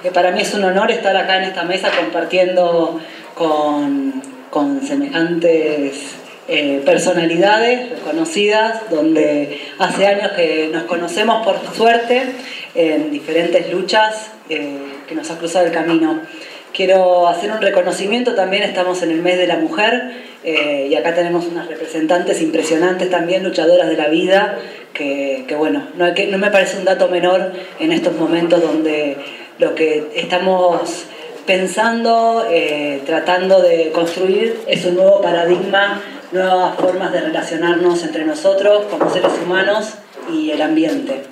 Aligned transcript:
Que 0.00 0.12
para 0.12 0.30
mí 0.30 0.42
es 0.42 0.54
un 0.54 0.62
honor 0.62 0.92
estar 0.92 1.16
acá 1.16 1.38
en 1.38 1.42
esta 1.42 1.64
mesa 1.64 1.90
compartiendo 1.90 3.00
con, 3.34 4.22
con 4.48 4.80
semejantes 4.86 6.14
eh, 6.46 6.80
personalidades 6.86 7.90
reconocidas, 7.90 8.88
donde 8.90 9.60
hace 9.80 10.06
años 10.06 10.30
que 10.36 10.70
nos 10.72 10.84
conocemos 10.84 11.44
por 11.44 11.58
suerte 11.74 12.26
en 12.76 13.10
diferentes 13.10 13.72
luchas 13.72 14.30
eh, 14.48 14.78
que 15.08 15.16
nos 15.16 15.28
ha 15.32 15.38
cruzado 15.38 15.66
el 15.66 15.72
camino. 15.72 16.20
Quiero 16.72 17.26
hacer 17.26 17.50
un 17.50 17.60
reconocimiento 17.60 18.36
también, 18.36 18.62
estamos 18.62 19.02
en 19.02 19.10
el 19.10 19.20
mes 19.20 19.36
de 19.36 19.48
la 19.48 19.56
mujer 19.56 20.12
eh, 20.44 20.86
y 20.88 20.94
acá 20.94 21.12
tenemos 21.12 21.46
unas 21.46 21.66
representantes 21.66 22.40
impresionantes 22.40 23.10
también, 23.10 23.42
luchadoras 23.42 23.88
de 23.88 23.96
la 23.96 24.06
vida, 24.06 24.58
que, 24.94 25.44
que 25.48 25.56
bueno, 25.56 25.88
no, 25.96 26.14
que, 26.14 26.28
no 26.28 26.38
me 26.38 26.52
parece 26.52 26.78
un 26.78 26.84
dato 26.84 27.08
menor 27.08 27.52
en 27.80 27.90
estos 27.90 28.14
momentos 28.14 28.62
donde 28.62 29.16
lo 29.58 29.74
que 29.74 30.10
estamos 30.14 31.04
pensando, 31.46 32.46
eh, 32.50 33.02
tratando 33.06 33.60
de 33.60 33.90
construir 33.90 34.60
es 34.66 34.84
un 34.84 34.96
nuevo 34.96 35.20
paradigma, 35.20 36.00
nuevas 36.30 36.76
formas 36.76 37.12
de 37.12 37.22
relacionarnos 37.22 38.02
entre 38.04 38.24
nosotros 38.24 38.84
como 38.90 39.10
seres 39.10 39.32
humanos 39.44 39.94
y 40.30 40.50
el 40.50 40.62
ambiente. 40.62 41.22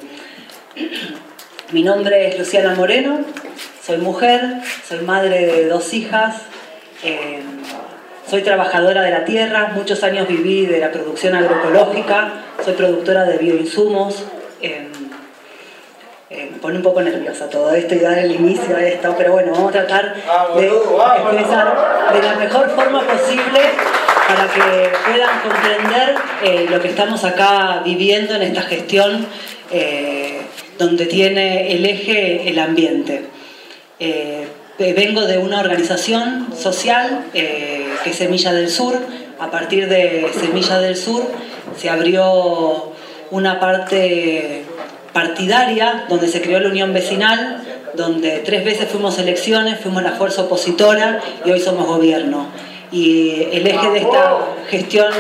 Mi 1.73 1.83
nombre 1.83 2.29
es 2.29 2.39
Luciana 2.39 2.75
Moreno, 2.75 3.20
soy 3.84 3.98
mujer, 3.98 4.43
soy 4.89 5.01
madre 5.01 5.47
de 5.47 5.69
dos 5.69 5.93
hijas, 5.95 6.43
eh, 7.05 7.41
soy 8.29 8.43
trabajadora 8.43 9.03
de 9.03 9.11
la 9.11 9.25
tierra, 9.25 9.73
muchos 9.75 10.03
años 10.03 10.27
viví 10.27 10.67
de 10.67 10.81
la 10.81 10.91
producción 10.91 11.34
agroecológica, 11.34 12.33
soy 12.65 12.75
productora 12.75 13.25
de 13.25 13.39
bioinsumos. 13.39 14.25
Eh, 14.62 14.89
eh, 16.29 16.48
me 16.51 16.59
pone 16.59 16.79
un 16.79 16.83
poco 16.83 17.01
nerviosa 17.03 17.48
todo 17.48 17.73
esto 17.73 17.95
y 17.95 18.01
dar 18.01 18.19
el 18.19 18.33
inicio 18.33 18.75
a 18.75 18.83
esto, 18.83 19.15
pero 19.17 19.30
bueno, 19.34 19.53
vamos 19.53 19.69
a 19.69 19.87
tratar 19.87 20.12
de 20.57 20.67
expresar 20.67 22.12
de 22.12 22.23
la 22.23 22.34
mejor 22.34 22.69
forma 22.70 23.00
posible 23.03 23.61
para 24.27 24.48
que 24.53 24.91
puedan 25.09 25.41
comprender 25.41 26.17
eh, 26.42 26.67
lo 26.69 26.83
que 26.83 26.89
estamos 26.89 27.23
acá 27.23 27.81
viviendo 27.84 28.34
en 28.34 28.42
esta 28.42 28.62
gestión 28.62 29.25
eh, 29.70 30.41
donde 30.78 31.06
tiene 31.06 31.73
el 31.73 31.87
eje 31.87 32.48
el 32.48 32.59
ambiente. 32.59 33.27
Vengo 34.78 35.22
de 35.22 35.39
una 35.39 35.61
organización 35.61 36.48
social 36.59 37.27
que 37.33 37.87
es 38.05 38.17
Semilla 38.17 38.53
del 38.53 38.69
Sur. 38.69 38.98
A 39.39 39.50
partir 39.50 39.89
de 39.89 40.28
Semilla 40.39 40.81
del 40.81 40.97
Sur 40.97 41.22
se 41.78 41.89
abrió 41.89 42.93
una 43.31 43.59
parte 43.59 44.66
partidaria, 45.17 46.05
donde 46.11 46.28
se 46.28 46.42
creó 46.42 46.61
la 46.61 46.69
Unión 46.69 46.92
Vecinal, 46.92 47.62
donde 47.95 48.42
tres 48.45 48.67
veces 48.67 48.86
fuimos 48.86 49.19
elecciones, 49.19 49.81
fuimos 49.81 50.03
la 50.03 50.12
fuerza 50.12 50.42
opositora 50.42 51.22
y 51.42 51.50
hoy 51.53 51.59
somos 51.59 51.86
gobierno. 51.86 52.48
Y 52.92 53.48
el 53.50 53.67
eje 53.67 53.91
de 53.92 53.98
esta 54.00 54.41
gestión 54.69 55.14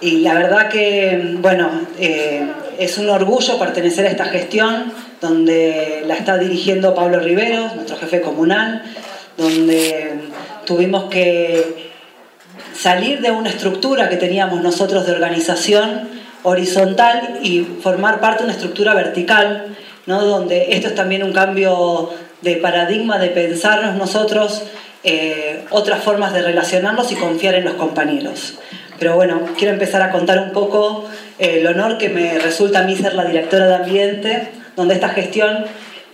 Y 0.00 0.18
la 0.18 0.34
verdad 0.34 0.68
que, 0.68 1.36
bueno, 1.38 1.70
eh, 1.98 2.44
es 2.78 2.98
un 2.98 3.08
orgullo 3.08 3.58
pertenecer 3.58 4.06
a 4.06 4.10
esta 4.10 4.24
gestión, 4.26 4.92
donde 5.20 6.02
la 6.06 6.14
está 6.14 6.38
dirigiendo 6.38 6.94
Pablo 6.94 7.20
Riveros, 7.20 7.74
nuestro 7.74 7.96
jefe 7.96 8.20
comunal, 8.20 8.82
donde 9.36 10.30
tuvimos 10.66 11.04
que 11.04 11.90
salir 12.74 13.20
de 13.20 13.30
una 13.30 13.48
estructura 13.48 14.08
que 14.08 14.16
teníamos 14.16 14.62
nosotros 14.62 15.06
de 15.06 15.12
organización 15.12 16.08
horizontal 16.42 17.40
y 17.42 17.62
formar 17.82 18.20
parte 18.20 18.40
de 18.40 18.44
una 18.44 18.52
estructura 18.52 18.94
vertical, 18.94 19.76
¿no? 20.06 20.24
donde 20.24 20.74
esto 20.74 20.88
es 20.88 20.94
también 20.94 21.22
un 21.22 21.32
cambio 21.32 22.10
de 22.42 22.56
paradigma 22.56 23.18
de 23.18 23.28
pensarnos 23.28 23.96
nosotros 23.96 24.64
eh, 25.02 25.64
otras 25.70 26.02
formas 26.02 26.32
de 26.32 26.42
relacionarnos 26.42 27.10
y 27.12 27.16
confiar 27.16 27.54
en 27.54 27.64
los 27.64 27.74
compañeros. 27.74 28.58
Pero 28.98 29.14
bueno, 29.14 29.40
quiero 29.56 29.72
empezar 29.72 30.02
a 30.02 30.10
contar 30.10 30.38
un 30.40 30.52
poco 30.52 31.08
eh, 31.38 31.58
el 31.60 31.66
honor 31.66 31.98
que 31.98 32.08
me 32.08 32.38
resulta 32.38 32.80
a 32.80 32.82
mí 32.82 32.96
ser 32.96 33.14
la 33.14 33.24
directora 33.24 33.66
de 33.66 33.74
ambiente, 33.76 34.48
donde 34.74 34.94
esta 34.94 35.10
gestión 35.10 35.64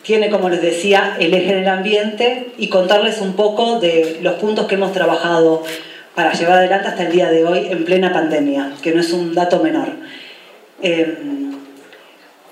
tiene, 0.02 0.30
como 0.30 0.48
les 0.48 0.62
decía, 0.62 1.16
el 1.18 1.32
eje 1.32 1.54
del 1.54 1.68
ambiente 1.68 2.52
y 2.58 2.68
contarles 2.68 3.20
un 3.20 3.34
poco 3.34 3.78
de 3.78 4.18
los 4.22 4.34
puntos 4.34 4.66
que 4.66 4.74
hemos 4.74 4.92
trabajado 4.92 5.62
para 6.14 6.32
llevar 6.32 6.58
adelante 6.58 6.88
hasta 6.88 7.04
el 7.04 7.12
día 7.12 7.30
de 7.30 7.44
hoy 7.44 7.68
en 7.70 7.84
plena 7.84 8.12
pandemia, 8.12 8.72
que 8.82 8.92
no 8.92 9.00
es 9.00 9.12
un 9.12 9.34
dato 9.34 9.60
menor. 9.60 9.88
Eh, 10.82 11.16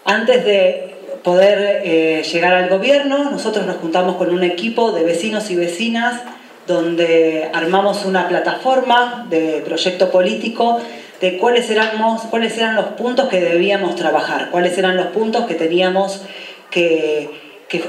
antes 0.04 0.44
de 0.44 0.94
poder 1.22 1.82
eh, 1.84 2.22
llegar 2.22 2.54
al 2.54 2.68
gobierno, 2.68 3.30
nosotros 3.30 3.66
nos 3.66 3.76
juntamos 3.76 4.16
con 4.16 4.30
un 4.30 4.42
equipo 4.42 4.92
de 4.92 5.04
vecinos 5.04 5.50
y 5.50 5.56
vecinas 5.56 6.22
donde 6.66 7.50
armamos 7.52 8.04
una 8.04 8.28
plataforma 8.28 9.26
de 9.28 9.62
proyecto 9.64 10.10
político 10.10 10.80
de 11.20 11.36
cuáles 11.36 11.70
cuáles 12.30 12.56
eran 12.56 12.76
los 12.76 12.86
puntos 12.86 13.28
que 13.28 13.40
debíamos 13.40 13.94
trabajar, 13.96 14.48
cuáles 14.50 14.78
eran 14.78 14.96
los 14.96 15.08
puntos 15.08 15.46
que 15.46 15.54
teníamos 15.54 16.22
que, 16.70 17.30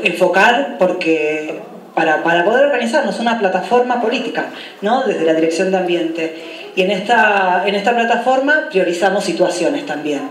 enfocar 0.03 0.77
porque 0.77 1.59
para, 1.95 2.23
poder 2.23 2.65
organizarnos 2.65 3.19
una 3.19 3.39
plataforma 3.39 4.01
política, 4.01 4.47
¿no? 4.81 5.03
desde 5.03 5.25
la 5.25 5.33
Dirección 5.33 5.71
de 5.71 5.77
Ambiente. 5.77 6.71
Y 6.75 6.83
en 6.83 6.91
esta, 6.91 7.63
en 7.65 7.75
esta 7.75 7.93
plataforma 7.93 8.67
priorizamos 8.69 9.23
situaciones 9.23 9.85
también, 9.85 10.21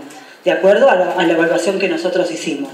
de 0.43 0.51
acuerdo 0.51 0.89
a 0.89 0.95
la, 0.95 1.11
a 1.11 1.23
la 1.23 1.33
evaluación 1.33 1.79
que 1.79 1.89
nosotros 1.89 2.31
hicimos. 2.31 2.71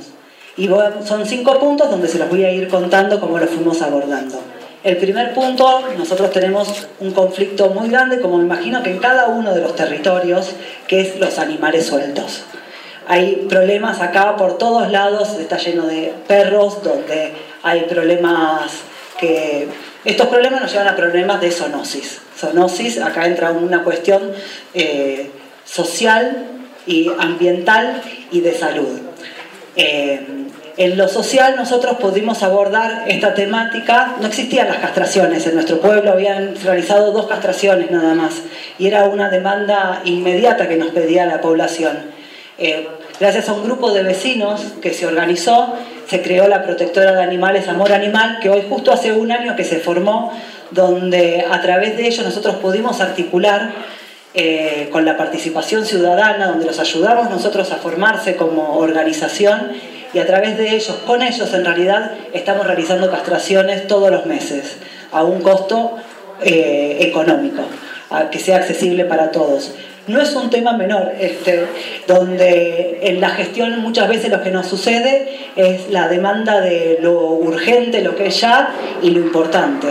Y 0.55 0.69
son 1.05 1.25
cinco 1.25 1.59
puntos 1.59 1.89
donde 1.89 2.07
se 2.07 2.17
los 2.17 2.29
voy 2.29 2.43
a 2.43 2.51
ir 2.51 2.67
contando 2.67 3.19
cómo 3.19 3.37
lo 3.37 3.45
fuimos 3.47 3.81
abordando. 3.81 4.41
El 4.83 4.97
primer 4.97 5.33
punto, 5.33 5.83
nosotros 5.97 6.31
tenemos 6.31 6.87
un 6.99 7.11
conflicto 7.11 7.69
muy 7.71 7.89
grande, 7.89 8.21
como 8.21 8.37
me 8.37 8.45
imagino 8.45 8.81
que 8.83 8.91
en 8.91 8.99
cada 8.99 9.27
uno 9.27 9.53
de 9.53 9.61
los 9.61 9.75
territorios, 9.75 10.53
que 10.87 11.01
es 11.01 11.19
los 11.19 11.39
animales 11.39 11.87
sueltos. 11.87 12.43
Hay 13.07 13.47
problemas 13.49 14.01
acá 14.01 14.35
por 14.35 14.57
todos 14.57 14.91
lados, 14.91 15.37
está 15.39 15.57
lleno 15.57 15.85
de 15.85 16.13
perros, 16.27 16.83
donde 16.83 17.33
hay 17.63 17.81
problemas 17.81 18.71
que... 19.19 19.67
Estos 20.03 20.27
problemas 20.27 20.61
nos 20.61 20.71
llevan 20.71 20.87
a 20.87 20.95
problemas 20.95 21.41
de 21.41 21.51
zoonosis. 21.51 22.21
Zoonosis, 22.37 23.01
acá 23.01 23.25
entra 23.25 23.51
una 23.51 23.83
cuestión 23.83 24.31
eh, 24.73 25.31
social 25.65 26.45
y 26.85 27.09
ambiental 27.19 28.01
y 28.31 28.41
de 28.41 28.53
salud. 28.53 28.99
Eh, 29.75 30.25
en 30.77 30.95
lo 30.95 31.07
social 31.07 31.55
nosotros 31.55 31.97
pudimos 31.97 32.43
abordar 32.43 33.05
esta 33.07 33.33
temática, 33.33 34.15
no 34.21 34.27
existían 34.27 34.67
las 34.67 34.77
castraciones 34.77 35.45
en 35.47 35.55
nuestro 35.55 35.81
pueblo, 35.81 36.11
habían 36.11 36.55
realizado 36.63 37.11
dos 37.11 37.25
castraciones 37.25 37.89
nada 37.89 38.13
más 38.13 38.43
y 38.77 38.87
era 38.87 39.05
una 39.05 39.29
demanda 39.29 40.01
inmediata 40.05 40.69
que 40.69 40.77
nos 40.77 40.91
pedía 40.91 41.25
la 41.25 41.41
población. 41.41 41.97
Eh, 42.59 42.87
gracias 43.19 43.49
a 43.49 43.53
un 43.53 43.63
grupo 43.63 43.91
de 43.91 44.03
vecinos 44.03 44.61
que 44.81 44.93
se 44.93 45.05
organizó, 45.05 45.73
se 46.07 46.21
creó 46.21 46.47
la 46.47 46.63
protectora 46.63 47.13
de 47.13 47.23
animales 47.23 47.67
Amor 47.67 47.91
Animal, 47.91 48.39
que 48.41 48.49
hoy 48.49 48.63
justo 48.69 48.91
hace 48.91 49.11
un 49.11 49.31
año 49.31 49.55
que 49.55 49.63
se 49.63 49.79
formó, 49.79 50.31
donde 50.71 51.45
a 51.49 51.61
través 51.61 51.97
de 51.97 52.07
ello 52.07 52.23
nosotros 52.23 52.57
pudimos 52.57 53.01
articular 53.01 53.71
eh, 54.33 54.89
con 54.91 55.05
la 55.05 55.17
participación 55.17 55.85
ciudadana, 55.85 56.47
donde 56.47 56.65
los 56.65 56.79
ayudamos 56.79 57.29
nosotros 57.29 57.71
a 57.71 57.77
formarse 57.77 58.35
como 58.35 58.77
organización 58.77 59.71
y 60.13 60.19
a 60.19 60.25
través 60.25 60.57
de 60.57 60.75
ellos, 60.75 60.95
con 61.05 61.21
ellos 61.21 61.53
en 61.53 61.65
realidad, 61.65 62.11
estamos 62.33 62.65
realizando 62.65 63.09
castraciones 63.09 63.87
todos 63.87 64.11
los 64.11 64.25
meses 64.25 64.77
a 65.11 65.23
un 65.23 65.41
costo 65.41 65.97
eh, 66.41 66.97
económico, 67.01 67.63
a 68.09 68.29
que 68.29 68.39
sea 68.39 68.57
accesible 68.57 69.05
para 69.05 69.31
todos 69.31 69.71
no 70.07 70.21
es 70.21 70.33
un 70.35 70.49
tema 70.49 70.73
menor, 70.73 71.13
este, 71.19 71.65
donde 72.07 72.99
en 73.01 73.19
la 73.19 73.29
gestión 73.29 73.79
muchas 73.81 74.07
veces 74.09 74.31
lo 74.31 74.41
que 74.41 74.51
nos 74.51 74.67
sucede 74.67 75.27
es 75.55 75.89
la 75.89 76.07
demanda 76.07 76.61
de 76.61 76.99
lo 77.01 77.19
urgente, 77.19 78.01
lo 78.01 78.15
que 78.15 78.27
es 78.27 78.41
ya, 78.41 78.73
y 79.01 79.11
lo 79.11 79.19
importante 79.19 79.87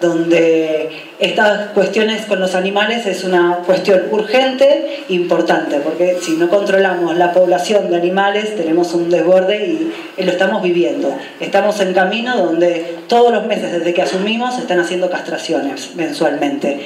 donde 0.00 0.90
estas 1.18 1.70
cuestiones 1.70 2.24
con 2.24 2.40
los 2.40 2.54
animales 2.54 3.04
es 3.06 3.24
una 3.24 3.58
cuestión 3.66 4.04
urgente 4.10 5.04
importante, 5.08 5.76
porque 5.76 6.18
si 6.20 6.32
no 6.32 6.48
controlamos 6.48 7.16
la 7.16 7.32
población 7.32 7.90
de 7.90 7.96
animales 7.96 8.56
tenemos 8.56 8.94
un 8.94 9.10
desborde 9.10 9.64
y, 9.66 9.92
lo 10.22 10.30
estamos 10.30 10.62
viviendo. 10.62 11.16
Estamos 11.40 11.80
en 11.80 11.94
camino 11.94 12.36
donde 12.36 12.98
todos 13.08 13.32
los 13.32 13.46
meses 13.46 13.72
desde 13.72 13.94
que 13.94 14.02
asumimos 14.02 14.58
están 14.58 14.78
haciendo 14.78 15.10
castraciones 15.10 15.94
mensualmente, 15.96 16.80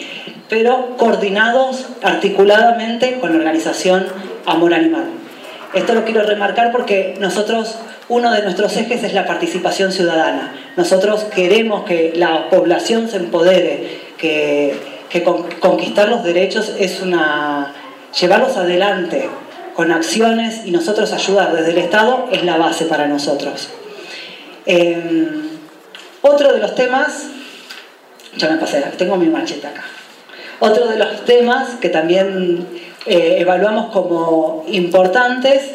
pero 0.49 0.97
coordinados 0.97 1.87
articuladamente 2.03 3.19
con 3.21 3.33
la 3.33 3.39
organización 3.39 4.07
Amor 4.47 4.75
Animal. 4.75 5.24
Esto 5.75 5.95
lo 5.95 6.05
quiero 6.05 6.23
remarcar 6.23 6.71
porque 6.71 7.17
nosotros 7.19 7.77
uno 8.09 8.33
de 8.33 8.43
nuestros 8.43 8.77
ejes 8.77 9.03
es 9.03 9.13
la 9.13 9.27
participación 9.27 9.93
ciudadana. 9.93 10.55
Nosotros 10.77 11.25
queremos 11.35 11.85
que 11.85 12.13
la 12.15 12.49
población 12.49 13.09
se 13.09 13.17
empodere, 13.17 14.01
que, 14.17 14.95
conquistar 15.61 16.09
los 16.09 16.25
derechos 16.25 16.73
es 16.79 17.01
una, 17.01 17.73
llevarlos 18.19 18.57
adelante 18.57 19.29
con 19.75 19.93
acciones 19.93 20.63
y 20.65 20.71
nosotros 20.71 21.13
ayudar 21.13 21.55
desde 21.55 21.71
el 21.71 21.79
Estado 21.79 22.29
es 22.33 22.45
la 22.45 22.57
base 22.57 22.85
para 22.85 23.07
nosotros. 23.07 23.71
Em, 24.67 25.43
otro 26.23 26.53
de 26.53 26.61
los 26.61 26.75
temas, 26.75 27.27
ya 28.37 28.51
me 28.51 28.59
pasé, 28.59 28.81
tengo 28.97 29.17
mi 29.17 29.27
machete 29.27 29.67
acá. 29.67 29.85
Otro 30.61 30.87
de 30.87 30.99
los 30.99 31.25
temas 31.25 31.77
que 31.81 31.89
también 31.89 32.67
eh, 33.07 33.37
evaluamos 33.39 33.93
como 33.93 34.65
importantes 34.69 35.73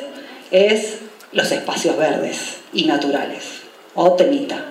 es 0.52 1.00
los 1.32 1.52
espacios 1.52 1.98
verdes 1.98 2.58
y 2.74 2.86
naturales, 2.86 3.62
o 3.96 4.14
temita. 4.14 4.66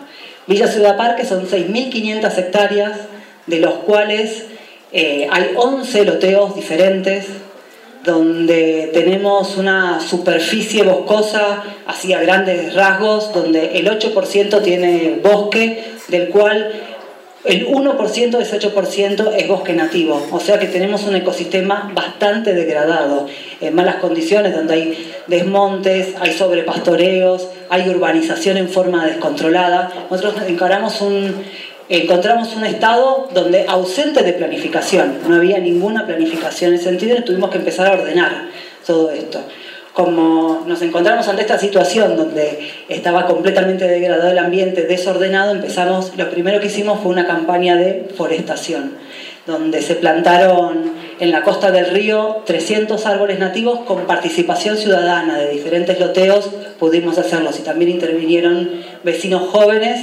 Villa 0.47 0.67
Ciudad 0.67 0.97
Parque 0.97 1.25
son 1.25 1.47
6.500 1.47 2.39
hectáreas, 2.39 2.99
de 3.47 3.61
los 3.61 3.75
cuales 3.75 4.45
eh, 4.93 5.29
hay 5.31 5.51
11 5.55 6.05
loteos 6.05 6.57
diferentes, 6.57 7.27
donde 8.05 8.91
tenemos 8.95 9.57
una 9.57 10.01
superficie 10.01 10.83
boscosa 10.83 11.63
hacia 11.87 12.21
grandes 12.23 12.75
rasgos, 12.75 13.33
donde 13.33 13.79
el 13.79 13.87
8% 13.89 14.63
tiene 14.63 15.21
bosque, 15.23 15.85
del 16.09 16.29
cual 16.31 16.73
el 17.45 17.69
1% 17.69 18.31
de 18.31 18.43
ese 18.43 18.59
8% 18.59 19.33
es 19.37 19.49
bosque 19.49 19.73
nativo, 19.73 20.27
o 20.33 20.41
sea 20.41 20.59
que 20.59 20.67
tenemos 20.67 21.05
un 21.05 21.15
ecosistema 21.15 21.91
bastante 21.95 22.53
degradado, 22.53 23.27
en 23.61 23.75
malas 23.75 23.97
condiciones, 23.97 24.55
donde 24.55 24.75
hay 24.75 25.13
desmontes, 25.29 26.15
hay 26.21 26.33
sobrepastoreos, 26.33 27.49
hay 27.71 27.89
urbanización 27.89 28.57
en 28.57 28.69
forma 28.69 29.07
descontrolada. 29.07 29.91
Nosotros 30.11 30.35
encaramos 30.49 31.01
un, 31.01 31.45
encontramos 31.89 32.55
un 32.57 32.65
estado 32.65 33.29
donde 33.33 33.67
ausente 33.69 34.23
de 34.23 34.33
planificación, 34.33 35.19
no 35.29 35.37
había 35.37 35.59
ninguna 35.59 36.07
planificación 36.07 36.73
en 36.73 36.77
ese 36.77 36.91
sentido 36.91 37.19
y 37.19 37.25
tuvimos 37.25 37.51
que 37.51 37.59
empezar 37.59 37.87
a 37.87 37.93
ordenar 37.93 38.49
todo 38.85 39.11
esto 39.11 39.41
como 39.99 40.63
nos 40.65 40.81
encontramos 40.83 41.27
ante 41.27 41.43
esta 41.43 41.59
situación 41.59 42.17
donde 42.17 42.71
estaba 42.89 43.27
completamente 43.27 43.89
degradado 43.89 44.31
el 44.31 44.39
ambiente, 44.39 44.83
desordenado, 44.83 45.51
empezamos, 45.51 46.13
lo 46.17 46.31
primero 46.31 46.61
que 46.61 46.69
hicimos 46.69 47.01
fue 47.01 47.11
una 47.11 47.27
campaña 47.27 47.75
de 47.75 48.09
forestación, 48.17 48.93
donde 49.45 49.83
se 49.83 49.97
plantaron 49.97 50.93
en 51.19 51.33
la 51.33 51.43
costa 51.43 51.73
del 51.73 51.87
río 51.87 52.45
300 52.47 53.07
árboles 53.07 53.41
nativos 53.41 53.81
con 53.81 54.07
participación 54.07 54.77
ciudadana 54.77 55.37
de 55.37 55.51
diferentes 55.51 55.99
loteos, 55.99 56.49
pudimos 56.79 57.19
hacerlos 57.19 57.59
y 57.59 57.63
también 57.63 57.91
intervinieron 57.91 58.71
vecinos 59.03 59.49
jóvenes 59.51 59.99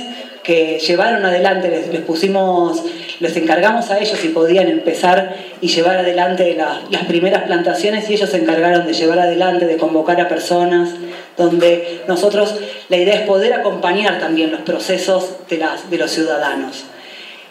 que 0.45 0.77
llevaron 0.77 1.25
adelante, 1.25 1.69
les, 1.91 2.01
pusimos, 2.01 2.83
les 3.19 3.35
encargamos 3.35 3.89
a 3.89 3.97
ellos 3.97 4.17
si 4.19 4.29
podían 4.29 4.67
empezar 4.67 5.35
y 5.59 5.67
llevar 5.67 5.97
adelante 5.97 6.55
las 6.55 7.03
primeras 7.05 7.43
plantaciones 7.43 8.07
y 8.09 8.13
ellos 8.13 8.29
se 8.29 8.37
encargaron 8.37 8.85
de 8.85 8.93
llevar 8.93 9.19
adelante, 9.19 9.65
de 9.65 9.77
convocar 9.77 10.21
a 10.21 10.27
personas, 10.27 10.91
donde 11.35 12.03
nosotros, 12.07 12.55
la 12.89 12.97
idea 12.97 13.15
es 13.15 13.21
poder 13.21 13.53
acompañar 13.53 14.19
también 14.19 14.51
los 14.51 14.61
procesos 14.61 15.35
de, 15.49 15.57
las, 15.57 15.89
de 15.89 15.97
los 15.97 16.11
ciudadanos. 16.11 16.85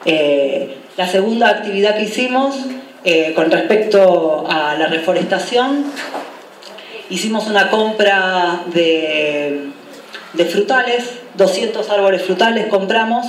Eh, 0.04 0.76
la 0.96 1.08
segunda 1.08 1.48
actividad 1.48 1.96
que 1.96 2.04
hicimos 2.04 2.54
eh, 3.04 3.32
con 3.34 3.50
respecto 3.50 4.46
a 4.48 4.76
la 4.76 4.86
reforestación, 4.86 5.84
hicimos 7.10 7.48
una 7.48 7.70
compra 7.70 8.62
de, 8.72 9.72
de 10.34 10.44
frutales, 10.44 11.04
200 11.36 11.88
árboles 11.90 12.22
frutales 12.22 12.66
compramos 12.66 13.26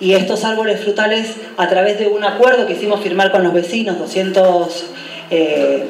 y 0.00 0.12
estos 0.12 0.44
árboles 0.44 0.80
frutales 0.80 1.34
a 1.56 1.68
través 1.68 1.98
de 1.98 2.06
un 2.06 2.24
acuerdo 2.24 2.66
que 2.66 2.74
hicimos 2.74 3.00
firmar 3.00 3.32
con 3.32 3.42
los 3.42 3.52
vecinos, 3.52 3.98
200 3.98 4.84
eh, 5.30 5.84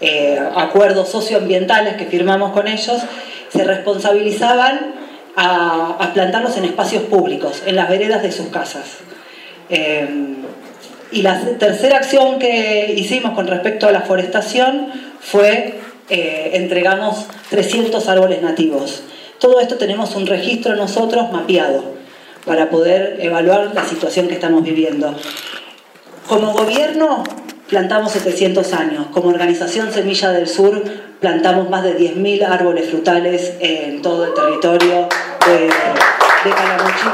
eh, 0.00 0.40
acuerdos 0.56 1.08
socioambientales 1.10 1.94
que 1.94 2.06
firmamos 2.06 2.52
con 2.52 2.66
ellos, 2.68 3.00
se 3.50 3.64
responsabilizaban 3.64 4.94
a, 5.36 6.10
plantarlos 6.14 6.56
en 6.56 6.64
espacios 6.64 7.04
públicos, 7.04 7.62
en 7.66 7.76
las 7.76 7.88
veredas 7.88 8.22
de 8.22 8.32
sus 8.32 8.48
casas. 8.48 8.98
Eh, 9.68 10.08
y 11.12 11.22
la 11.22 11.40
tercera 11.58 11.98
acción 11.98 12.38
que 12.38 12.94
hicimos 12.96 13.32
con 13.32 13.46
respecto 13.46 13.88
a 13.88 13.92
la 13.92 14.02
forestación 14.02 14.88
fue 15.20 15.78
entregamos 16.08 17.26
300 17.50 18.08
árboles 18.08 18.42
nativos. 18.42 19.04
Todo 19.40 19.58
esto 19.58 19.76
tenemos 19.76 20.14
un 20.16 20.26
registro 20.26 20.76
nosotros 20.76 21.32
mapeado 21.32 21.82
para 22.44 22.68
poder 22.68 23.16
evaluar 23.20 23.70
la 23.74 23.84
situación 23.86 24.28
que 24.28 24.34
estamos 24.34 24.62
viviendo. 24.62 25.14
Como 26.28 26.52
gobierno 26.52 27.24
plantamos 27.66 28.12
700 28.12 28.72
años, 28.74 29.06
como 29.12 29.30
organización 29.30 29.90
Semilla 29.92 30.30
del 30.30 30.46
Sur 30.46 30.82
plantamos 31.20 31.70
más 31.70 31.82
de 31.84 31.98
10.000 31.98 32.46
árboles 32.46 32.90
frutales 32.90 33.54
en 33.60 34.02
todo 34.02 34.26
el 34.26 34.34
territorio 34.34 35.08
de, 35.46 35.58
de 35.64 36.56
Calamuchita. 36.56 37.12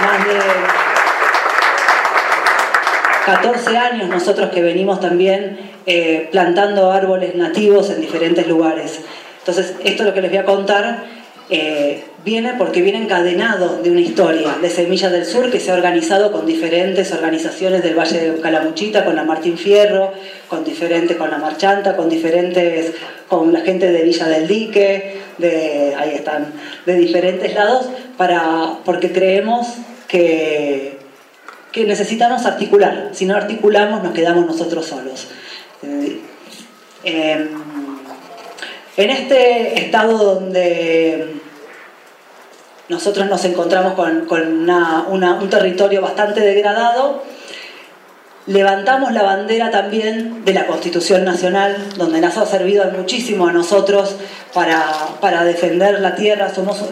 Más 0.00 0.26
de 0.26 0.40
14 3.26 3.76
años 3.76 4.08
nosotros 4.08 4.50
que 4.50 4.62
venimos 4.62 5.00
también 5.00 5.58
eh, 5.86 6.28
plantando 6.32 6.90
árboles 6.90 7.34
nativos 7.34 7.90
en 7.90 8.00
diferentes 8.00 8.46
lugares. 8.46 9.00
Entonces, 9.46 9.74
esto 9.84 10.04
lo 10.04 10.14
que 10.14 10.22
les 10.22 10.30
voy 10.30 10.38
a 10.38 10.44
contar 10.46 11.04
eh, 11.50 12.02
viene 12.24 12.54
porque 12.56 12.80
viene 12.80 12.96
encadenado 12.96 13.82
de 13.82 13.90
una 13.90 14.00
historia 14.00 14.56
de 14.62 14.70
Semillas 14.70 15.12
del 15.12 15.26
Sur 15.26 15.50
que 15.50 15.60
se 15.60 15.70
ha 15.70 15.74
organizado 15.74 16.32
con 16.32 16.46
diferentes 16.46 17.12
organizaciones 17.12 17.82
del 17.82 17.94
Valle 17.94 18.30
de 18.30 18.40
Calamuchita, 18.40 19.04
con 19.04 19.14
la 19.14 19.24
Martín 19.24 19.58
Fierro, 19.58 20.12
con 20.48 20.64
diferentes, 20.64 21.18
con 21.18 21.30
la 21.30 21.36
Marchanta, 21.36 21.94
con 21.94 22.08
diferentes, 22.08 22.92
con 23.28 23.52
la 23.52 23.60
gente 23.60 23.92
de 23.92 24.02
Villa 24.02 24.26
del 24.26 24.48
Dique, 24.48 25.18
de, 25.36 25.94
ahí 25.98 26.14
están, 26.14 26.54
de 26.86 26.94
diferentes 26.94 27.54
lados, 27.54 27.90
para, 28.16 28.78
porque 28.86 29.12
creemos 29.12 29.66
que, 30.08 30.96
que 31.70 31.84
necesitamos 31.84 32.46
articular. 32.46 33.10
Si 33.12 33.26
no 33.26 33.36
articulamos 33.36 34.02
nos 34.02 34.14
quedamos 34.14 34.46
nosotros 34.46 34.86
solos. 34.86 35.28
Eh, 35.82 36.20
em, 37.04 37.73
en 38.96 39.10
este 39.10 39.80
estado 39.80 40.18
donde 40.18 41.40
nosotros 42.88 43.28
nos 43.28 43.44
encontramos 43.44 43.94
con, 43.94 44.28
un 44.68 45.50
territorio 45.50 46.02
bastante 46.02 46.40
degradado, 46.40 47.22
levantamos 48.46 49.12
la 49.12 49.22
bandera 49.22 49.70
también 49.70 50.44
de 50.44 50.52
la 50.52 50.66
Constitución 50.66 51.24
Nacional, 51.24 51.76
donde 51.96 52.20
nos 52.20 52.36
ha 52.36 52.44
servido 52.44 52.84
muchísimo 52.90 53.48
a 53.48 53.52
nosotros 53.52 54.16
para, 54.52 55.44
defender 55.44 56.00
la 56.00 56.14
tierra. 56.14 56.50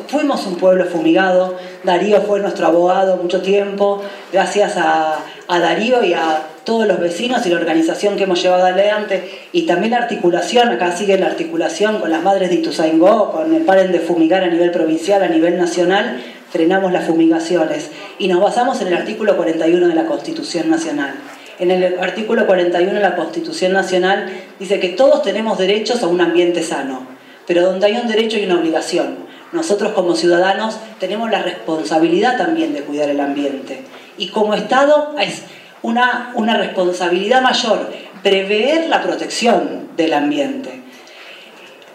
fuimos 0.08 0.46
un 0.46 0.56
pueblo 0.56 0.86
fumigado, 0.86 1.56
Darío 1.84 2.22
fue 2.22 2.40
nuestro 2.40 2.66
abogado 2.66 3.18
mucho 3.18 3.42
tiempo, 3.42 4.02
gracias 4.32 4.76
a, 4.76 5.18
a 5.46 5.58
Darío 5.60 6.02
y 6.02 6.14
a 6.14 6.46
todos 6.64 6.86
los 6.86 7.00
vecinos 7.00 7.44
y 7.46 7.50
la 7.50 7.56
organización 7.56 8.16
que 8.16 8.24
hemos 8.24 8.42
llevado 8.42 8.66
adelante 8.66 9.28
y 9.52 9.66
también 9.66 9.92
la 9.92 9.98
articulación, 9.98 10.68
acá 10.68 10.96
sigue 10.96 11.18
la 11.18 11.26
articulación 11.26 12.00
con 12.00 12.10
las 12.10 12.22
madres 12.22 12.50
de 12.50 12.56
Ituzaingó, 12.56 13.32
con 13.32 13.54
el 13.54 13.62
paren 13.62 13.92
de 13.92 14.00
fumigar 14.00 14.44
a 14.44 14.48
nivel 14.48 14.70
provincial, 14.70 15.22
a 15.22 15.28
nivel 15.28 15.58
nacional, 15.58 16.22
frenamos 16.50 16.92
las 16.92 17.06
fumigaciones 17.06 17.90
y 18.18 18.28
nos 18.28 18.40
basamos 18.40 18.80
en 18.80 18.88
el 18.88 18.94
artículo 18.94 19.36
41 19.36 19.88
de 19.88 19.94
la 19.94 20.06
Constitución 20.06 20.70
Nacional. 20.70 21.14
En 21.58 21.70
el 21.70 21.98
artículo 21.98 22.46
41 22.46 22.92
de 22.92 23.00
la 23.00 23.16
Constitución 23.16 23.72
Nacional 23.72 24.30
dice 24.58 24.80
que 24.80 24.90
todos 24.90 25.22
tenemos 25.22 25.58
derechos 25.58 26.02
a 26.02 26.08
un 26.08 26.20
ambiente 26.20 26.62
sano, 26.62 27.06
pero 27.46 27.62
donde 27.62 27.86
hay 27.86 27.96
un 27.96 28.08
derecho 28.08 28.38
y 28.38 28.44
una 28.44 28.58
obligación. 28.58 29.16
Nosotros 29.52 29.92
como 29.92 30.14
ciudadanos 30.14 30.78
tenemos 30.98 31.30
la 31.30 31.42
responsabilidad 31.42 32.38
también 32.38 32.72
de 32.72 32.82
cuidar 32.82 33.10
el 33.10 33.20
ambiente. 33.20 33.82
Y 34.16 34.28
como 34.28 34.54
Estado 34.54 35.14
es 35.20 35.42
una, 35.82 36.32
una 36.34 36.56
responsabilidad 36.56 37.42
mayor, 37.42 37.90
prever 38.22 38.88
la 38.88 39.02
protección 39.02 39.88
del 39.96 40.14
ambiente. 40.14 40.82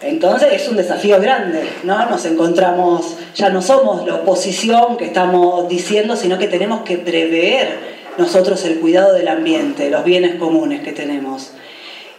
Entonces 0.00 0.48
es 0.52 0.68
un 0.68 0.76
desafío 0.76 1.20
grande, 1.20 1.68
¿no? 1.82 2.08
Nos 2.08 2.24
encontramos, 2.24 3.16
ya 3.34 3.50
no 3.50 3.60
somos 3.60 4.06
la 4.06 4.16
oposición 4.16 4.96
que 4.96 5.06
estamos 5.06 5.68
diciendo, 5.68 6.14
sino 6.14 6.38
que 6.38 6.46
tenemos 6.46 6.82
que 6.82 6.98
prever 6.98 7.98
nosotros 8.16 8.64
el 8.64 8.78
cuidado 8.78 9.14
del 9.14 9.26
ambiente, 9.26 9.90
los 9.90 10.04
bienes 10.04 10.36
comunes 10.36 10.82
que 10.82 10.92
tenemos. 10.92 11.52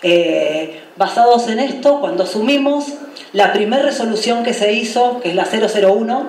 Eh, 0.01 0.81
basados 0.97 1.47
en 1.47 1.59
esto, 1.59 1.99
cuando 2.01 2.23
asumimos 2.23 2.85
la 3.31 3.53
primera 3.53 3.83
resolución 3.83 4.43
que 4.43 4.53
se 4.53 4.73
hizo, 4.73 5.21
que 5.21 5.29
es 5.29 5.35
la 5.35 5.45
001, 5.45 6.27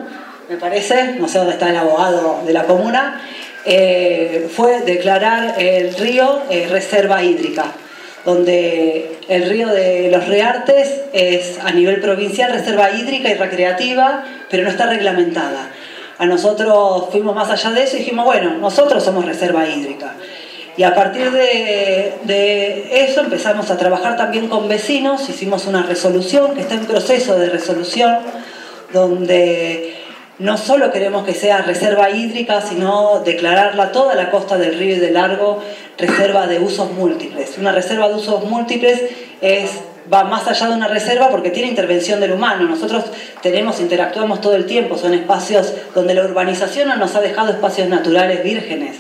me 0.49 0.57
parece, 0.57 1.15
no 1.19 1.29
sé 1.29 1.39
dónde 1.39 1.55
está 1.55 1.71
el 1.71 1.77
abogado 1.77 2.41
de 2.45 2.53
la 2.53 2.65
comuna, 2.65 3.23
eh, 3.65 4.49
fue 4.55 4.81
declarar 4.81 5.61
el 5.61 5.95
río 5.95 6.43
eh, 6.51 6.67
reserva 6.71 7.23
hídrica, 7.23 7.67
donde 8.25 9.19
el 9.29 9.49
río 9.49 9.69
de 9.69 10.11
los 10.11 10.29
Reartes 10.29 11.03
es 11.13 11.59
a 11.59 11.71
nivel 11.73 12.01
provincial 12.01 12.53
reserva 12.53 12.91
hídrica 12.91 13.29
y 13.31 13.35
recreativa, 13.35 14.25
pero 14.49 14.65
no 14.65 14.71
está 14.71 14.87
reglamentada. 14.87 15.71
A 16.19 16.27
nosotros 16.27 17.09
fuimos 17.11 17.35
más 17.35 17.51
allá 17.51 17.71
de 17.71 17.85
eso 17.85 17.97
y 17.97 18.01
dijimos, 18.01 18.25
bueno, 18.25 18.57
nosotros 18.59 19.03
somos 19.03 19.25
reserva 19.25 19.67
hídrica. 19.67 20.15
Y 20.77 20.83
a 20.83 20.95
partir 20.95 21.31
de, 21.31 23.05
eso 23.07 23.21
empezamos 23.21 23.71
a 23.71 23.77
trabajar 23.77 24.17
también 24.17 24.49
con 24.49 24.69
vecinos, 24.69 25.29
hicimos 25.29 25.67
una 25.67 25.83
resolución 25.83 26.55
que 26.55 26.63
está 26.63 26.75
en 26.75 26.87
proceso 26.87 27.39
de 27.39 27.51
resolución, 27.51 28.19
donde 28.93 30.00
no 30.41 30.57
solo 30.57 30.91
queremos 30.91 31.25
que 31.25 31.35
sea 31.35 31.59
reserva 31.59 32.11
hídrica, 32.11 32.61
sino 32.63 33.21
declararla 33.21 33.93
toda 33.93 34.15
la 34.15 34.31
costa 34.31 34.57
del 34.57 34.79
río 34.79 34.97
y 34.97 34.99
del 34.99 35.15
largo 35.15 35.61
reserva 35.99 36.47
de 36.47 36.59
usos 36.59 36.91
múltiples. 36.93 37.59
Una 37.59 37.73
reserva 37.73 38.09
de 38.09 38.15
usos 38.15 38.45
múltiples 38.45 39.03
es 39.43 39.71
va 40.13 40.25
más 40.25 40.49
allá 40.49 40.69
de 40.69 40.75
una 40.75 40.89
reserva 40.89 41.29
porque 41.29 41.51
tiene 41.51 41.69
intervención 41.69 42.21
del 42.21 42.33
humano. 42.33 42.69
Nosotros 42.69 43.05
tenemos, 43.43 43.81
interactuamos 43.81 44.41
todo 44.41 44.57
el 44.57 44.67
tiempo, 44.67 44.97
son 44.97 45.15
espacios 45.15 45.75
donde 45.95 46.15
la 46.15 46.25
urbanización 46.25 46.89
nos 46.99 47.15
ha 47.15 47.21
dejado 47.21 47.51
espacios 47.53 47.89
naturales 47.89 48.43
vírgenes, 48.43 48.97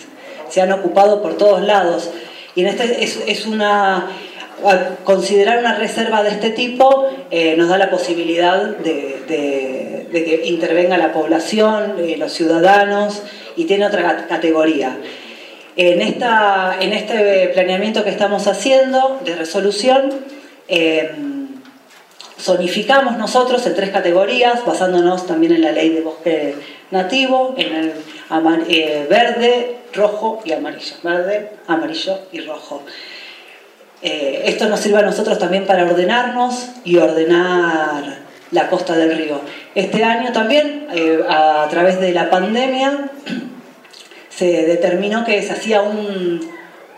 se 0.48 0.60
han 0.60 0.72
ocupado 0.72 1.22
por 1.22 1.36
todos 1.36 1.62
lados. 1.62 2.10
Y 2.54 2.62
en 2.62 2.68
este 2.68 3.02
es, 3.02 3.46
una 3.46 4.08
considerar 5.04 5.58
una 5.58 5.74
reserva 5.76 6.22
de 6.22 6.28
este 6.28 6.50
tipo 6.50 7.08
eh, 7.30 7.54
nos 7.56 7.70
da 7.70 7.78
la 7.78 7.88
posibilidad 7.88 8.62
de, 8.76 9.79
que 10.10 10.42
intervenga 10.44 10.98
la 10.98 11.12
población, 11.12 11.96
eh, 11.98 12.16
los 12.18 12.32
ciudadanos, 12.32 13.22
y 13.56 13.64
tiene 13.64 13.86
otra 13.86 14.26
categoría. 14.28 14.96
En, 15.76 16.02
esta, 16.02 16.76
en 16.80 16.92
este 16.92 17.48
planeamiento 17.54 18.04
que 18.04 18.10
estamos 18.10 18.46
haciendo 18.46 19.20
de 19.24 19.36
resolución, 19.36 20.24
Em, 20.72 21.48
zonificamos 22.38 23.18
nosotros 23.18 23.66
en 23.66 23.74
tres 23.74 23.90
categorías, 23.90 24.64
basándonos 24.64 25.26
también 25.26 25.52
en 25.52 25.62
la 25.62 25.72
ley 25.72 25.88
de 25.88 26.00
bosque 26.00 26.54
nativo, 26.92 27.56
en 27.58 27.74
el 27.74 27.92
eh, 28.68 29.04
verde, 29.10 29.78
rojo 29.92 30.40
y 30.44 30.52
amarillo. 30.52 30.94
Verde, 31.02 31.50
amarillo 31.66 32.20
y 32.30 32.40
rojo. 32.42 32.82
Eh, 34.00 34.42
esto 34.44 34.68
nos 34.68 34.78
sirve 34.78 34.98
a 34.98 35.02
nosotros 35.02 35.40
también 35.40 35.66
para 35.66 35.82
ordenarnos 35.82 36.68
y 36.84 36.98
ordenar 36.98 38.29
la 38.50 38.68
costa 38.68 38.96
del 38.96 39.16
río. 39.16 39.40
Este 39.74 40.04
año 40.04 40.32
también, 40.32 40.86
eh, 40.92 41.20
a 41.28 41.66
través 41.70 42.00
de 42.00 42.12
la 42.12 42.30
pandemia, 42.30 43.10
se 44.28 44.66
determinó 44.66 45.24
que 45.24 45.42
se 45.42 45.52
hacía 45.52 45.82
un, 45.82 46.40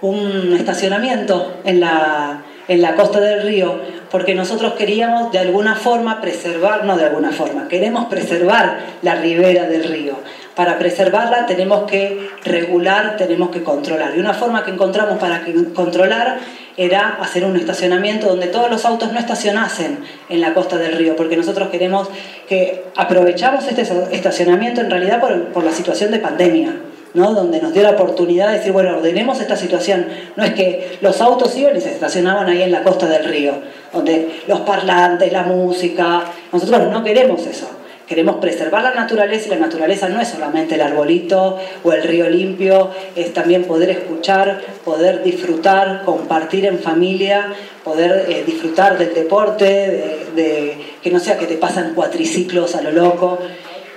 un 0.00 0.56
estacionamiento 0.58 1.60
en 1.64 1.80
la, 1.80 2.42
en 2.68 2.82
la 2.82 2.94
costa 2.94 3.20
del 3.20 3.42
río, 3.42 3.80
porque 4.10 4.34
nosotros 4.34 4.74
queríamos 4.74 5.32
de 5.32 5.38
alguna 5.38 5.74
forma 5.74 6.20
preservar, 6.20 6.84
no 6.84 6.96
de 6.96 7.06
alguna 7.06 7.30
forma, 7.32 7.68
queremos 7.68 8.06
preservar 8.06 8.78
la 9.02 9.14
ribera 9.16 9.64
del 9.66 9.84
río. 9.84 10.18
Para 10.54 10.78
preservarla 10.78 11.46
tenemos 11.46 11.90
que 11.90 12.28
regular, 12.44 13.16
tenemos 13.16 13.50
que 13.50 13.62
controlar. 13.62 14.12
Y 14.14 14.20
una 14.20 14.34
forma 14.34 14.64
que 14.64 14.70
encontramos 14.70 15.18
para 15.18 15.42
controlar 15.74 16.38
era 16.76 17.18
hacer 17.20 17.44
un 17.44 17.56
estacionamiento 17.56 18.28
donde 18.28 18.46
todos 18.46 18.70
los 18.70 18.84
autos 18.84 19.12
no 19.12 19.18
estacionasen 19.18 19.98
en 20.28 20.40
la 20.40 20.54
costa 20.54 20.78
del 20.78 20.96
río, 20.96 21.16
porque 21.16 21.36
nosotros 21.36 21.68
queremos 21.68 22.08
que 22.48 22.84
aprovechamos 22.96 23.66
este 23.66 23.82
estacionamiento 24.10 24.80
en 24.80 24.90
realidad 24.90 25.20
por, 25.20 25.44
por 25.52 25.64
la 25.64 25.72
situación 25.72 26.10
de 26.10 26.18
pandemia 26.18 26.74
donde 27.14 27.60
nos 27.60 27.72
dio 27.72 27.82
la 27.82 27.90
oportunidad 27.90 28.48
de 28.48 28.58
decir, 28.58 28.72
bueno, 28.72 28.96
ordenemos 28.96 29.40
esta 29.40 29.56
situación. 29.56 30.06
No 30.36 30.44
es 30.44 30.54
que 30.54 30.98
los 31.00 31.20
autos 31.20 31.56
iban 31.56 31.76
y 31.76 31.80
se 31.80 31.90
estacionaban 31.90 32.48
ahí 32.48 32.62
en 32.62 32.72
la 32.72 32.82
costa 32.82 33.06
del 33.06 33.24
río, 33.24 33.52
donde 33.92 34.42
los 34.46 34.60
parlantes, 34.60 35.30
la 35.32 35.42
música, 35.42 36.24
nosotros 36.52 36.90
no 36.90 37.04
queremos 37.04 37.46
eso. 37.46 37.68
Queremos 38.12 38.36
preservar 38.36 38.82
la 38.82 38.92
naturaleza 38.92 39.46
y 39.46 39.50
la 39.52 39.56
naturaleza 39.56 40.06
no 40.10 40.20
es 40.20 40.28
solamente 40.28 40.74
el 40.74 40.82
arbolito 40.82 41.58
o 41.82 41.92
el 41.94 42.02
río 42.02 42.28
limpio, 42.28 42.90
es 43.16 43.32
también 43.32 43.64
poder 43.64 43.88
escuchar, 43.88 44.60
poder 44.84 45.22
disfrutar, 45.22 46.02
compartir 46.04 46.66
en 46.66 46.78
familia, 46.78 47.54
poder 47.82 48.26
eh, 48.28 48.44
disfrutar 48.44 48.98
del 48.98 49.14
deporte, 49.14 50.28
de, 50.36 50.76
que 51.02 51.10
no 51.10 51.20
sea 51.20 51.38
que 51.38 51.46
te 51.46 51.54
pasan 51.54 51.94
cuatriciclos 51.94 52.74
a 52.74 52.82
lo 52.82 52.92
loco. 52.92 53.38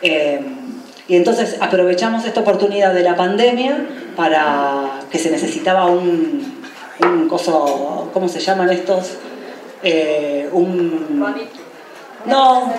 Eh, 0.02 0.40
y 1.10 1.18
entonces 1.18 1.58
aprovechamos 1.60 2.24
esta 2.24 2.40
oportunidad 2.40 2.94
de 2.94 3.04
la 3.04 3.18
pandemia 3.18 3.86
para 4.16 5.02
que 5.12 5.20
se 5.20 5.30
necesitaba 5.30 5.88
un, 5.88 6.64
un 7.02 7.28
coso, 7.28 8.12
¿cómo 8.14 8.30
se 8.30 8.40
llaman 8.40 8.70
estos? 8.70 9.18
Eh, 9.84 10.48
un... 10.54 11.22
No, 12.26 12.74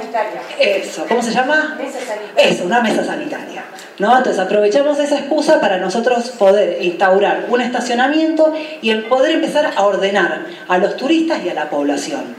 eso, 0.58 1.06
¿cómo 1.08 1.22
se 1.22 1.32
llama? 1.32 1.76
Mesa 1.78 1.98
sanitaria. 2.00 2.50
Eso, 2.50 2.64
una 2.64 2.80
mesa 2.80 3.04
sanitaria. 3.04 3.64
¿no? 3.98 4.16
Entonces 4.16 4.40
aprovechamos 4.40 4.98
esa 4.98 5.18
excusa 5.18 5.60
para 5.60 5.78
nosotros 5.78 6.30
poder 6.30 6.82
instaurar 6.82 7.46
un 7.48 7.60
estacionamiento 7.60 8.52
y 8.82 8.94
poder 9.02 9.32
empezar 9.32 9.72
a 9.74 9.84
ordenar 9.84 10.46
a 10.68 10.78
los 10.78 10.96
turistas 10.96 11.44
y 11.44 11.48
a 11.48 11.54
la 11.54 11.70
población. 11.70 12.36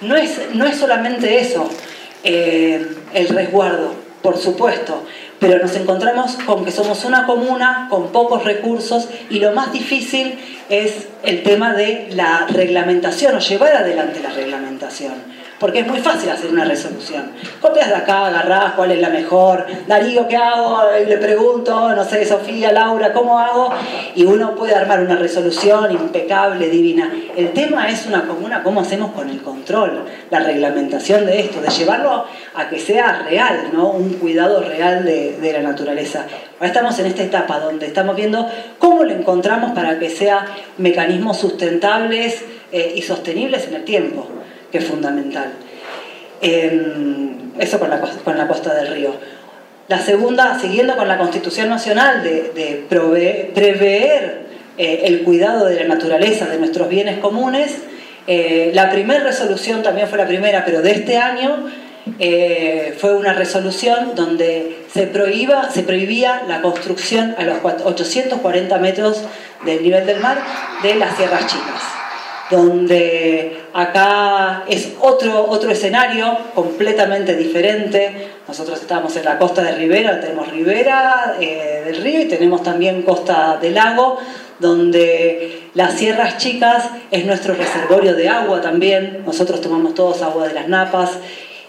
No 0.00 0.16
es, 0.16 0.40
no 0.54 0.66
es 0.66 0.76
solamente 0.76 1.40
eso, 1.40 1.68
eh, 2.24 2.96
el 3.14 3.28
resguardo 3.28 4.02
por 4.22 4.38
supuesto, 4.38 5.04
pero 5.40 5.58
nos 5.58 5.74
encontramos 5.74 6.34
con 6.46 6.64
que 6.64 6.70
somos 6.70 7.04
una 7.04 7.26
comuna 7.26 7.88
con 7.90 8.12
pocos 8.12 8.44
recursos 8.44 9.08
y 9.28 9.40
lo 9.40 9.52
más 9.52 9.72
difícil 9.72 10.38
es 10.68 11.08
el 11.24 11.42
tema 11.42 11.74
de 11.74 12.08
la 12.12 12.46
reglamentación 12.48 13.34
o 13.34 13.40
llevar 13.40 13.74
adelante 13.74 14.20
la 14.22 14.30
reglamentación 14.30 15.31
porque 15.62 15.78
es 15.78 15.86
muy 15.86 16.00
fácil 16.00 16.28
hacer 16.28 16.50
una 16.50 16.64
resolución. 16.64 17.30
Copias 17.60 17.88
de 17.88 17.94
acá, 17.94 18.26
agarrás 18.26 18.72
cuál 18.72 18.90
es 18.90 19.00
la 19.00 19.10
mejor, 19.10 19.64
Darío, 19.86 20.26
¿qué 20.26 20.36
hago? 20.36 20.80
Y 21.00 21.08
le 21.08 21.18
pregunto, 21.18 21.94
no 21.94 22.04
sé, 22.04 22.24
Sofía, 22.24 22.72
Laura, 22.72 23.12
¿cómo 23.12 23.38
hago? 23.38 23.72
Y 24.16 24.24
uno 24.24 24.56
puede 24.56 24.74
armar 24.74 24.98
una 25.00 25.14
resolución 25.14 25.92
impecable, 25.92 26.68
divina. 26.68 27.12
El 27.36 27.52
tema 27.52 27.88
es 27.88 28.06
una 28.06 28.26
comuna, 28.26 28.64
¿cómo 28.64 28.80
hacemos 28.80 29.12
con 29.12 29.30
el 29.30 29.40
control, 29.40 30.04
la 30.30 30.40
reglamentación 30.40 31.26
de 31.26 31.38
esto, 31.38 31.60
de 31.60 31.68
llevarlo 31.68 32.24
a 32.56 32.68
que 32.68 32.80
sea 32.80 33.22
real, 33.30 33.70
¿no? 33.72 33.90
Un 33.90 34.14
cuidado 34.14 34.64
real 34.64 35.04
de, 35.04 35.52
la 35.52 35.62
naturaleza. 35.62 36.26
Ahora 36.54 36.66
estamos 36.66 36.98
en 36.98 37.06
esta 37.06 37.22
etapa 37.22 37.60
donde 37.60 37.86
estamos 37.86 38.16
viendo 38.16 38.50
cómo 38.80 39.04
lo 39.04 39.12
encontramos 39.12 39.70
para 39.72 40.00
que 40.00 40.10
sea 40.10 40.44
mecanismos 40.78 41.36
sustentables 41.36 42.44
eh, 42.72 42.94
y 42.96 43.02
sostenibles 43.02 43.68
en 43.68 43.74
el 43.74 43.84
tiempo 43.84 44.26
que 44.72 44.78
es 44.78 44.84
fundamental. 44.84 45.52
Eso 46.40 47.78
con 47.78 47.90
la, 47.90 48.00
con 48.00 48.36
la 48.36 48.48
costa 48.48 48.74
del 48.74 48.88
río. 48.88 49.14
La 49.88 49.98
segunda, 49.98 50.58
siguiendo 50.58 50.96
con 50.96 51.06
la 51.06 51.18
Constitución 51.18 51.68
Nacional 51.68 52.22
de, 52.22 52.86
prever 53.54 54.46
eh, 54.78 55.02
el 55.04 55.22
cuidado 55.22 55.66
de 55.66 55.76
la 55.76 55.84
naturaleza, 55.94 56.46
de 56.46 56.58
nuestros 56.58 56.88
bienes 56.88 57.18
comunes, 57.18 57.76
eh, 58.26 58.70
la 58.74 58.90
primera 58.90 59.22
resolución 59.22 59.82
también 59.82 60.08
fue 60.08 60.18
la 60.18 60.26
primera, 60.26 60.64
pero 60.64 60.80
de 60.80 60.92
este 60.92 61.18
año 61.18 61.68
eh, 62.18 62.96
fue 62.98 63.14
una 63.14 63.34
resolución 63.34 64.14
donde 64.14 64.84
se, 64.92 65.06
prohíba, 65.06 65.70
se 65.70 65.82
prohibía 65.82 66.42
la 66.48 66.62
construcción 66.62 67.34
a 67.36 67.42
los 67.42 67.58
840 67.62 68.78
metros 68.78 69.22
del 69.64 69.82
nivel 69.82 70.06
del 70.06 70.20
mar 70.20 70.38
de 70.82 70.94
las 70.94 71.16
sierras 71.16 71.46
chicas 71.46 72.01
donde 72.52 73.56
acá 73.72 74.64
es 74.68 74.92
otro, 75.00 75.46
otro 75.48 75.70
escenario 75.70 76.36
completamente 76.54 77.34
diferente. 77.34 78.28
Nosotros 78.46 78.80
estamos 78.80 79.16
en 79.16 79.24
la 79.24 79.38
costa 79.38 79.62
de 79.62 79.72
Rivera, 79.72 80.20
tenemos 80.20 80.48
Ribera 80.52 81.36
eh, 81.40 81.82
del 81.86 81.96
río 81.96 82.20
y 82.20 82.26
tenemos 82.26 82.62
también 82.62 83.02
costa 83.02 83.56
del 83.56 83.74
lago, 83.74 84.18
donde 84.58 85.70
las 85.74 85.94
sierras 85.94 86.36
chicas 86.36 86.90
es 87.10 87.24
nuestro 87.24 87.54
reservorio 87.54 88.14
de 88.14 88.28
agua 88.28 88.60
también. 88.60 89.22
Nosotros 89.24 89.62
tomamos 89.62 89.94
todos 89.94 90.20
agua 90.20 90.46
de 90.46 90.54
las 90.54 90.68
napas 90.68 91.18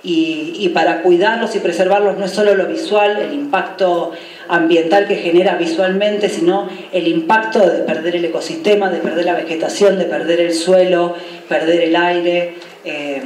y, 0.03 0.69
para 0.73 1.01
cuidarlos 1.01 1.55
y 1.55 1.59
preservarlos 1.59 2.17
no 2.17 2.25
es 2.25 2.31
solo 2.31 2.55
lo 2.55 2.67
visual, 2.67 3.17
el 3.21 3.33
impacto 3.33 4.11
ambiental 4.49 5.07
que 5.07 5.15
genera 5.15 5.55
visualmente, 5.55 6.27
sino 6.27 6.67
el 6.91 7.07
impacto 7.07 7.59
de 7.59 7.79
perder 7.79 8.17
el 8.17 8.25
ecosistema, 8.25 8.89
de 8.89 8.99
perder 8.99 9.25
la 9.25 9.35
vegetación, 9.35 9.97
de 9.97 10.05
perder 10.05 10.41
el 10.41 10.53
suelo, 10.53 11.15
perder 11.47 11.81
el 11.81 11.95
aire. 11.95 12.55
Eh, 12.83 13.21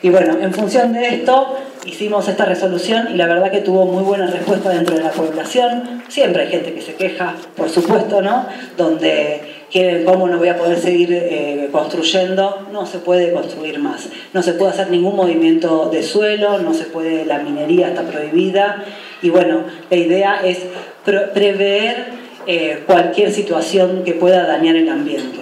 y 0.00 0.08
bueno, 0.08 0.38
en 0.40 0.54
función 0.54 0.94
de 0.94 1.08
esto 1.08 1.58
hicimos 1.84 2.26
esta 2.28 2.46
resolución 2.46 3.08
y 3.12 3.16
la 3.16 3.26
verdad 3.26 3.50
que 3.50 3.60
tuvo 3.60 3.84
muy 3.84 4.02
buena 4.02 4.26
respuesta 4.26 4.70
dentro 4.70 4.96
de 4.96 5.02
la 5.02 5.10
población. 5.10 6.02
Siempre 6.08 6.44
hay 6.44 6.48
gente 6.48 6.72
que 6.72 6.80
se 6.80 6.94
queja, 6.94 7.34
por 7.54 7.68
supuesto, 7.68 8.22
¿no? 8.22 8.46
Donde 8.78 9.57
cómo 10.04 10.28
no 10.28 10.38
voy 10.38 10.48
a 10.48 10.56
poder 10.56 10.78
seguir 10.78 11.12
eh, 11.12 11.68
construyendo, 11.70 12.66
no 12.72 12.86
se 12.86 12.98
puede 12.98 13.32
construir 13.32 13.78
más. 13.78 14.08
No 14.32 14.42
se 14.42 14.54
puede 14.54 14.72
hacer 14.72 14.90
ningún 14.90 15.16
movimiento 15.16 15.90
de 15.90 16.02
suelo, 16.02 16.58
no 16.58 16.74
se 16.74 16.84
puede, 16.84 17.24
la 17.24 17.40
minería 17.40 17.88
está 17.88 18.02
prohibida. 18.02 18.84
Y 19.20 19.30
bueno, 19.30 19.64
la 19.90 19.96
idea 19.96 20.40
es 20.44 20.60
prever 21.04 22.06
eh, 22.46 22.82
cualquier 22.86 23.32
situación 23.32 24.04
que 24.04 24.14
pueda 24.14 24.46
dañar 24.46 24.76
el 24.76 24.88
ambiente. 24.88 25.40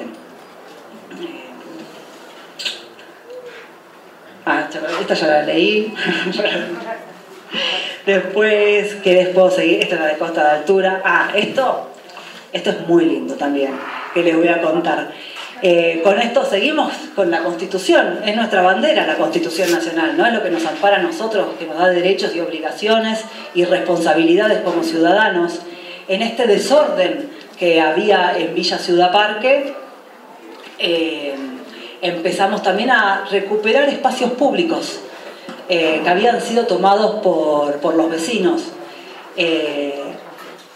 Ah, 4.44 4.68
esta 5.00 5.14
ya 5.14 5.26
la 5.26 5.42
leí. 5.42 5.92
Después, 8.06 8.94
¿qué 9.02 9.14
les 9.14 9.28
puedo 9.30 9.50
seguir? 9.50 9.80
Esta 9.80 9.96
es 9.96 10.00
la 10.00 10.06
de 10.06 10.18
costa 10.18 10.44
de 10.44 10.50
altura. 10.58 11.02
Ah, 11.04 11.30
esto 11.34 11.90
Esto 12.52 12.70
es 12.70 12.86
muy 12.86 13.04
lindo 13.04 13.34
también, 13.34 13.72
que 14.16 14.22
les 14.22 14.34
voy 14.34 14.48
a 14.48 14.62
contar. 14.62 15.12
Eh, 15.60 16.00
con 16.02 16.18
esto 16.18 16.44
seguimos 16.44 16.90
con 17.14 17.30
la 17.30 17.42
Constitución, 17.42 18.20
es 18.24 18.34
nuestra 18.34 18.62
bandera 18.62 19.06
la 19.06 19.16
Constitución 19.16 19.70
Nacional, 19.70 20.16
¿no? 20.16 20.26
Es 20.26 20.32
lo 20.32 20.42
que 20.42 20.50
nos 20.50 20.64
ampara 20.64 20.96
a 20.96 21.02
nosotros, 21.02 21.48
que 21.58 21.66
nos 21.66 21.78
da 21.78 21.88
derechos 21.90 22.34
y 22.34 22.40
obligaciones 22.40 23.24
y 23.54 23.64
responsabilidades 23.64 24.60
como 24.60 24.82
ciudadanos. 24.82 25.60
En 26.08 26.22
este 26.22 26.46
desorden 26.46 27.30
que 27.58 27.80
había 27.80 28.38
en 28.38 28.54
Villa 28.54 28.78
Ciudad 28.78 29.12
Parque, 29.12 29.74
eh, 30.78 31.34
empezamos 32.00 32.62
también 32.62 32.90
a 32.90 33.26
recuperar 33.30 33.88
espacios 33.88 34.32
públicos 34.32 35.00
eh, 35.68 36.00
que 36.02 36.08
habían 36.08 36.40
sido 36.40 36.66
tomados 36.66 37.16
por, 37.22 37.94
los 37.94 38.10
vecinos. 38.10 38.62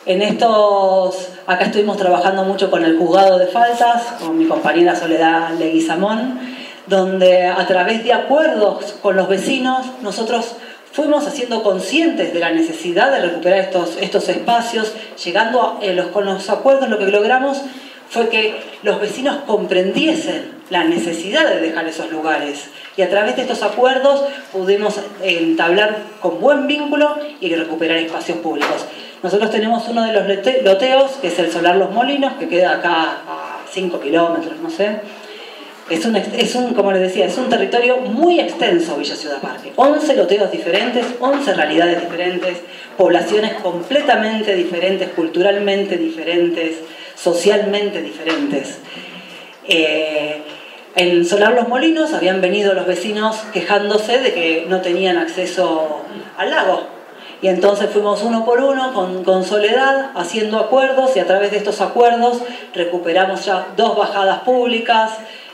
En 0.07 0.23
estos, 0.23 1.29
acá 1.47 1.67
estuvimos 1.67 1.97
trabajando 1.97 2.45
mucho 2.45 2.71
con 2.71 2.85
el 2.85 2.97
juzgado 2.97 3.39
de 3.39 3.47
faltas, 3.47 4.03
con 4.21 4.39
mi 4.39 4.47
compañera 4.47 4.97
Soledad 4.97 5.51
Leguizamón, 5.59 6.41
donde 6.87 7.47
a 7.47 7.67
través 7.67 8.03
de 8.05 8.13
acuerdos 8.13 8.97
con 9.03 9.17
los 9.17 9.29
vecinos 9.29 9.87
nosotros 10.03 10.55
fuimos 10.93 11.27
haciendo 11.27 11.63
conscientes 11.63 12.33
de 12.33 12.41
la 12.41 12.51
necesidad 12.51 13.13
de 13.13 13.21
recuperar 13.21 13.59
estos, 13.59 13.97
estos 14.01 14.29
espacios, 14.29 14.93
llegando 15.23 15.79
a, 15.81 15.85
los, 15.87 16.07
con 16.07 16.25
los 16.25 16.49
acuerdos 16.49 16.89
lo 16.89 16.99
que 16.99 17.07
logramos 17.07 17.59
fue 18.09 18.29
que 18.29 18.61
los 18.83 19.01
vecinos 19.01 19.39
comprendiesen 19.47 20.51
la 20.69 20.83
necesidad 20.83 21.49
de 21.49 21.61
dejar 21.61 21.87
esos 21.87 22.11
lugares. 22.11 22.69
Y 22.97 23.03
a 23.03 23.09
través 23.09 23.37
de 23.37 23.43
estos 23.43 23.63
acuerdos 23.63 24.25
pudimos 24.53 25.01
entablar 25.23 25.99
con 26.21 26.41
buen 26.41 26.67
vínculo 26.67 27.17
y 27.41 27.55
recuperar 27.55 27.99
espacios 27.99 28.39
públicos. 28.39 28.85
Nosotros 29.23 29.51
tenemos 29.51 29.87
uno 29.89 30.05
de 30.05 30.13
los 30.13 30.27
loteos, 30.65 31.13
que 31.21 31.29
es 31.29 31.39
el 31.39 31.53
Solar 31.53 31.77
Los 31.77 31.91
Molinos, 31.91 32.35
que 32.39 32.49
queda 32.49 32.73
acá 32.73 33.19
a 33.29 33.61
5 33.71 34.01
kilómetros, 34.01 34.59
no 34.61 34.71
sé. 34.71 35.01
Es 35.91 36.07
un, 36.07 36.17
es 36.17 36.55
un, 36.55 36.73
como 36.73 36.93
les 36.93 37.03
decía, 37.03 37.27
es 37.27 37.37
un 37.37 37.49
territorio 37.49 37.99
muy 37.99 38.39
extenso 38.39 38.97
Villa 38.97 39.17
Ciudad 39.17 39.41
Parque. 39.41 39.73
11 39.75 40.17
loteos 40.17 40.51
diferentes, 40.51 41.05
11 41.19 41.53
realidades 41.53 42.01
diferentes, 42.01 42.59
poblaciones 42.97 43.55
completamente 43.55 44.55
diferentes, 44.55 45.09
culturalmente 45.11 45.97
diferentes, 45.97 46.77
socialmente 47.17 48.01
diferentes. 48.01 48.79
Eh, 49.67 50.43
en 50.97 51.25
Solar 51.25 51.55
Los 51.55 51.69
Molinos 51.69 52.15
habían 52.15 52.41
venido 52.41 52.73
los 52.73 52.87
vecinos 52.87 53.37
quejándose 53.53 54.19
de 54.19 54.33
que 54.33 54.67
no 54.69 54.81
tenían 54.81 55.19
acceso 55.19 56.05
al 56.39 56.51
lago. 56.51 57.00
Y 57.43 57.49
entonces 57.49 57.89
fuimos 57.91 58.23
uno 58.23 58.45
por 58.45 58.61
uno 58.61 58.93
con, 58.93 59.45
Soledad 59.45 60.11
haciendo 60.15 60.59
acuerdos 60.59 61.17
y 61.17 61.21
a 61.21 61.27
través 61.27 61.51
de 61.51 61.57
estos 61.57 61.81
acuerdos 61.81 62.39
recuperamos 62.75 63.45
ya 63.47 63.69
dos 63.77 63.97
bajadas 63.97 64.41
públicas 64.41 65.13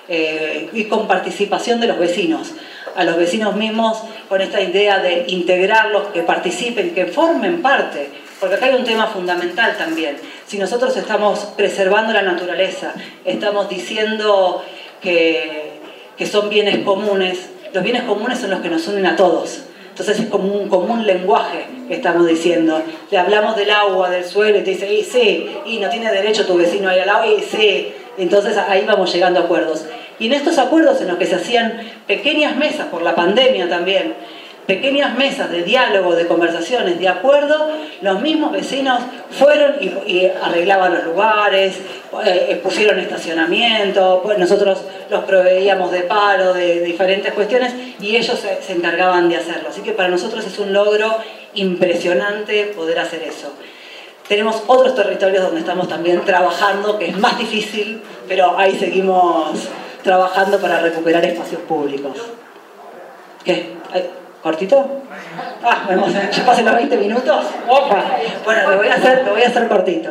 eh, 0.09 0.69
y 0.73 0.85
con 0.85 1.07
participación 1.07 1.81
de 1.81 1.87
los 1.87 1.99
vecinos. 1.99 2.53
A 2.97 3.05
los 3.05 3.17
vecinos 3.17 3.55
mismos 3.55 4.03
con 4.29 4.41
esta 4.41 4.61
idea 4.61 4.99
de 4.99 5.27
integrarlos, 5.29 6.09
que 6.09 6.23
participen, 6.23 6.95
que 6.95 7.07
formen 7.07 7.63
parte 7.63 8.11
porque 8.41 8.57
acá 8.57 8.67
hay 8.67 8.75
un 8.75 8.85
tema 8.85 9.07
fundamental 9.07 9.77
también. 9.79 10.17
Si 10.47 10.59
nosotros 10.59 10.97
estamos 10.97 11.41
preservando 11.57 12.13
la 12.13 12.23
naturaleza, 12.23 12.93
estamos 13.25 13.69
diciendo 13.69 14.63
que, 15.01 15.81
que 16.17 16.27
son 16.27 16.51
bienes 16.51 16.85
comunes, 16.85 17.49
los 17.73 17.83
bienes 17.83 18.03
comunes 18.03 18.39
son 18.39 18.51
los 18.51 18.61
que 18.61 18.69
nos 18.69 18.87
unen 18.89 19.07
a 19.07 19.17
todos. 19.17 19.63
Entonces 19.99 20.21
es 20.21 20.27
como 20.27 20.53
un 20.53 20.69
común 20.69 21.07
lenguaje 21.07 21.65
que 21.89 21.95
estamos 21.95 22.27
diciendo. 22.27 22.83
Le 23.11 23.17
hablamos 23.17 23.57
del 23.57 23.71
agua, 23.71 24.11
del 24.11 24.27
suelo, 24.27 24.59
y 24.59 24.61
te 24.61 24.73
dice, 24.73 24.93
y 24.93 25.03
sí, 25.03 25.49
y 25.65 25.79
no 25.79 25.89
tiene 25.89 26.13
derecho 26.13 26.45
tu 26.45 26.55
vecino 26.59 26.91
a 26.91 26.95
ir 26.95 27.01
al 27.01 27.09
agua, 27.09 27.27
y 27.27 27.41
sí. 27.41 27.95
Entonces 28.19 28.59
ahí 28.59 28.85
vamos 28.87 29.11
llegando 29.11 29.41
a 29.41 29.45
acuerdos. 29.45 29.87
Y 30.19 30.27
en 30.27 30.35
estos 30.35 30.59
acuerdos 30.59 31.01
en 31.01 31.09
los 31.09 31.17
que 31.17 31.25
se 31.25 31.37
hacían 31.37 31.81
pequeñas 32.07 32.57
mesas 32.57 32.89
por 32.89 33.01
la 33.01 33.15
pandemia 33.15 33.71
también, 33.71 34.13
pequeñas 34.67 35.17
mesas 35.17 35.51
de 35.51 35.63
diálogo, 35.63 36.15
de 36.15 36.27
conversaciones, 36.27 36.99
de 36.99 37.09
acuerdo, 37.09 37.69
los 38.03 38.21
mismos 38.21 38.53
vecinos 38.53 39.01
fueron 39.31 39.77
y, 39.81 40.27
arreglaban 40.43 40.95
los 40.95 41.05
lugares, 41.05 41.79
eh, 42.25 42.61
pusieron 42.63 42.99
estacionamiento, 42.99 44.21
pues 44.25 44.39
nosotros 44.39 44.83
los 45.09 45.25
proveíamos 45.25 45.93
de 45.93 46.01
paro, 46.01 46.53
de, 46.53 46.81
diferentes 46.81 47.33
cuestiones, 47.33 47.73
y 48.01 48.17
ellos 48.17 48.39
se, 48.61 48.73
encargaban 48.73 49.29
de 49.29 49.37
hacerlo. 49.37 49.69
Así 49.69 49.83
que 49.83 49.93
para 49.93 50.09
nosotros 50.09 50.45
es 50.45 50.59
un 50.59 50.73
logro 50.73 51.17
impresionante 51.55 52.65
poder 52.77 52.99
hacer 52.99 53.23
eso. 53.23 53.53
Tenemos 54.29 54.65
otros 54.67 54.97
territorios 54.97 55.45
donde 55.45 55.61
estamos 55.61 55.89
también 55.89 56.25
trabajando, 56.25 56.99
que 56.99 57.07
es 57.07 57.17
más 57.17 57.39
difícil, 57.39 58.03
pero 58.27 58.59
ahí 58.59 58.77
seguimos 58.77 59.69
trabajando 60.03 60.59
para 60.59 60.81
recuperar 60.81 61.25
espacios 61.25 61.61
públicos. 61.63 62.17
¿Qué? 63.45 63.77
¿Cortito? 64.47 65.03
Ah, 65.65 65.89
ya 66.31 66.47
pasen 66.47 66.67
los 66.67 66.77
20 66.77 66.97
minutos. 66.99 67.47
Bueno, 68.45 68.71
lo 68.71 68.77
voy 68.77 68.87
a 68.87 68.95
hacer, 68.95 69.25
lo 69.27 69.33
voy 69.33 69.43
a 69.43 69.49
hacer 69.49 69.67
cortito. 69.67 70.11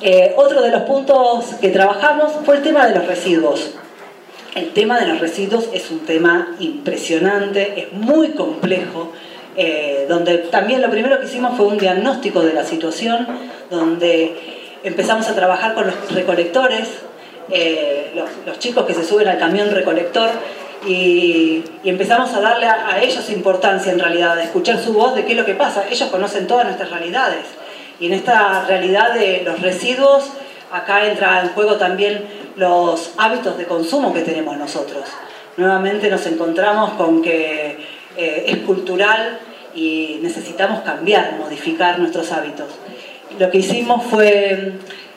Eh, 0.00 0.34
otro 0.36 0.62
de 0.62 0.72
los 0.72 0.82
puntos 0.82 1.44
que 1.60 1.68
trabajamos 1.68 2.32
fue 2.44 2.56
el 2.56 2.62
tema 2.64 2.88
de 2.88 2.96
los 2.96 3.06
residuos. 3.06 3.74
El 4.56 4.72
tema 4.72 4.98
de 4.98 5.06
los 5.06 5.20
residuos 5.20 5.68
es 5.72 5.92
un 5.92 6.00
tema 6.00 6.56
impresionante, 6.58 7.74
es 7.80 7.92
muy 7.92 8.30
complejo, 8.30 9.12
eh, 9.56 10.06
donde 10.08 10.38
también 10.38 10.82
lo 10.82 10.90
primero 10.90 11.20
que 11.20 11.26
hicimos 11.26 11.56
fue 11.56 11.66
un 11.66 11.78
diagnóstico 11.78 12.42
de 12.42 12.54
la 12.54 12.64
situación, 12.64 13.28
donde 13.70 14.66
empezamos 14.82 15.28
a 15.28 15.36
trabajar 15.36 15.74
con 15.74 15.86
los 15.86 16.12
recolectores, 16.12 16.88
eh, 17.48 18.12
los, 18.44 18.58
chicos 18.58 18.86
que 18.86 18.94
se 18.94 19.04
suben 19.04 19.28
al 19.28 19.38
camión 19.38 19.70
recolector 19.70 20.30
y, 20.86 21.64
empezamos 21.84 22.32
a 22.34 22.40
darle 22.40 22.66
a, 22.66 23.00
ellos 23.02 23.30
importancia 23.30 23.92
en 23.92 23.98
realidad, 23.98 24.38
a 24.38 24.42
escuchar 24.42 24.78
su 24.78 24.92
voz 24.92 25.14
de 25.14 25.24
qué 25.24 25.32
es 25.32 25.38
lo 25.38 25.44
que 25.44 25.54
pasa. 25.54 25.84
Ellos 25.90 26.08
conocen 26.10 26.46
todas 26.46 26.64
nuestras 26.64 26.90
realidades. 26.90 27.44
Y 28.00 28.06
en 28.06 28.14
esta 28.14 28.64
realidad 28.66 29.14
de 29.14 29.42
los 29.44 29.60
residuos, 29.60 30.24
acá 30.72 31.06
entra 31.06 31.40
en 31.42 31.48
juego 31.50 31.76
también 31.76 32.24
los 32.56 33.12
hábitos 33.16 33.56
de 33.58 33.64
consumo 33.66 34.12
que 34.12 34.22
tenemos 34.22 34.56
nosotros. 34.56 35.04
Nuevamente 35.56 36.10
nos 36.10 36.26
encontramos 36.26 36.92
con 36.94 37.22
que 37.22 37.78
eh, 38.16 38.44
es 38.46 38.56
cultural 38.58 39.38
y 39.74 40.18
necesitamos 40.22 40.80
cambiar, 40.80 41.36
modificar 41.38 41.98
nuestros 41.98 42.32
hábitos. 42.32 42.68
Lo 43.38 43.50
que 43.50 43.58
hicimos 43.58 44.04
fue 44.04 44.72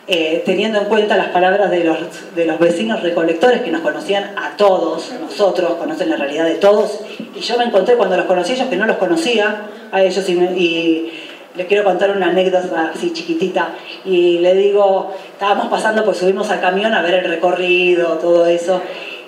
eh, 0.07 0.43
teniendo 0.45 0.79
en 0.79 0.85
cuenta 0.85 1.17
las 1.17 1.29
palabras 1.29 1.71
de 1.71 1.83
los, 1.83 1.97
de 2.35 2.45
los 2.45 2.59
vecinos 2.59 3.01
recolectores 3.01 3.61
que 3.61 3.71
nos 3.71 3.81
conocían 3.81 4.37
a 4.37 4.55
todos, 4.55 5.11
nosotros, 5.19 5.73
conocen 5.75 6.09
la 6.09 6.15
realidad 6.15 6.45
de 6.45 6.55
todos, 6.55 7.01
y 7.35 7.39
yo 7.39 7.57
me 7.57 7.65
encontré 7.65 7.95
cuando 7.95 8.15
los 8.15 8.25
conocí 8.25 8.53
ellos 8.53 8.67
que 8.67 8.77
no 8.77 8.85
los 8.85 8.97
conocía 8.97 9.67
a 9.91 10.03
ellos 10.03 10.27
y, 10.29 11.11
les 11.55 11.67
quiero 11.67 11.85
contar 11.85 12.11
una 12.11 12.27
anécdota 12.27 12.91
así 12.93 13.13
chiquitita 13.13 13.69
y 14.03 14.39
le 14.39 14.55
digo, 14.55 15.15
estábamos 15.31 15.67
pasando 15.67 16.03
pues 16.03 16.17
subimos 16.17 16.49
al 16.51 16.59
camión 16.59 16.93
a 16.93 17.01
ver 17.01 17.13
el 17.13 17.29
recorrido, 17.29 18.17
todo 18.17 18.45
eso 18.45 18.81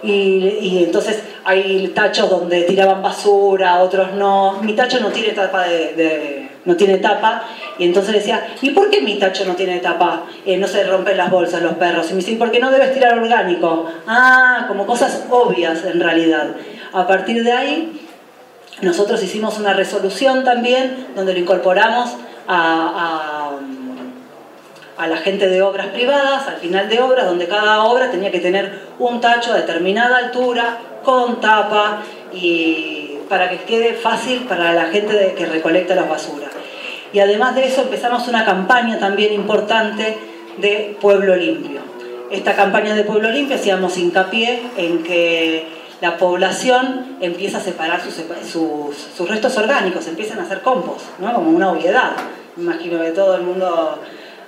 y, 0.04 0.84
entonces 0.84 1.24
hay 1.44 1.88
tachos 1.90 2.30
donde 2.30 2.64
tiraban 2.64 3.02
basura, 3.02 3.80
otros 3.80 4.14
no. 4.14 4.60
Mi 4.62 4.74
tacho 4.74 5.00
no 5.00 5.10
tiene 5.10 5.30
tapa 5.34 5.68
de, 5.68 6.37
no 6.68 6.76
tiene 6.76 7.00
tapa 7.00 7.44
y 7.80 7.86
entonces 7.86 8.14
decía, 8.14 8.46
¿y 8.62 8.70
por 8.70 8.92
qué 8.92 9.02
mi 9.02 9.18
tacho 9.18 9.46
no 9.46 9.56
tiene 9.56 9.80
tapa? 9.80 10.26
Eh, 10.46 10.58
no 10.58 10.68
se 10.68 10.84
rompen 10.84 11.18
las 11.18 11.32
bolsas 11.32 11.64
los 11.64 11.74
perros. 11.74 12.08
Y 12.10 12.14
me 12.14 12.20
dice, 12.20 12.36
¿por 12.36 12.52
qué 12.52 12.60
no 12.60 12.70
debes 12.70 12.94
tirar 12.94 13.18
orgánico? 13.18 13.88
Ah, 14.06 14.66
como 14.68 14.86
cosas 14.86 15.26
obvias 15.32 15.84
en 15.86 16.00
realidad. 16.00 16.50
A 16.94 17.08
partir 17.08 17.44
de 17.44 17.52
ahí, 17.52 18.08
nosotros 18.82 19.24
hicimos 19.24 19.58
una 19.58 19.74
resolución 19.74 20.44
también 20.44 21.08
donde 21.16 21.34
lo 21.34 21.40
incorporamos 21.40 22.12
a 22.48 23.58
a 24.98 25.08
la 25.08 25.18
gente 25.18 25.48
de 25.48 25.62
obras 25.62 25.88
privadas, 25.88 26.48
al 26.48 26.58
final 26.58 26.90
de 26.90 27.00
obras, 27.00 27.28
donde 27.28 27.48
cada 27.48 27.84
obra 27.84 28.10
tenía 28.10 28.32
que 28.32 28.40
tener 28.40 28.88
un 28.98 29.22
tacho 29.22 29.54
a 29.54 29.58
determinada 29.58 30.18
altura, 30.18 30.80
con 31.04 31.40
tapa, 31.40 32.02
y 32.34 33.20
para 33.30 33.50
que 33.50 33.58
quede 33.60 33.94
fácil 33.94 34.46
para 34.46 34.74
la 34.74 34.86
gente 34.86 35.36
que 35.38 35.46
recolecta 35.46 35.94
las 35.96 36.10
basuras. 36.10 36.50
Y 37.18 37.20
además 37.20 37.56
de 37.56 37.66
eso 37.66 37.82
empezamos 37.82 38.28
una 38.28 38.46
campaña 38.46 39.00
también 39.00 39.34
importante 39.34 40.16
de 40.58 40.96
Pueblo 41.02 41.36
Limpio. 41.36 41.82
Esta 42.30 42.56
campaña 42.56 42.94
de 42.94 43.06
Pueblo 43.06 43.32
Limpio 43.32 43.56
hacíamos 43.56 43.98
hincapié 43.98 44.62
en 44.78 45.02
que 45.02 45.66
la 46.00 46.16
población 46.18 47.18
empieza 47.20 47.58
a 47.58 47.62
separar 47.62 48.02
sus, 48.02 49.28
restos 49.28 49.58
orgánicos, 49.58 50.06
empiezan 50.06 50.38
a 50.38 50.44
hacer 50.44 50.62
compost, 50.62 51.06
¿no? 51.18 51.34
como 51.34 51.50
una 51.50 51.72
obviedad. 51.72 52.12
Me 52.56 52.66
imagino 52.66 53.02
que 53.02 53.10
todo 53.10 53.38
el 53.38 53.42
mundo 53.42 54.00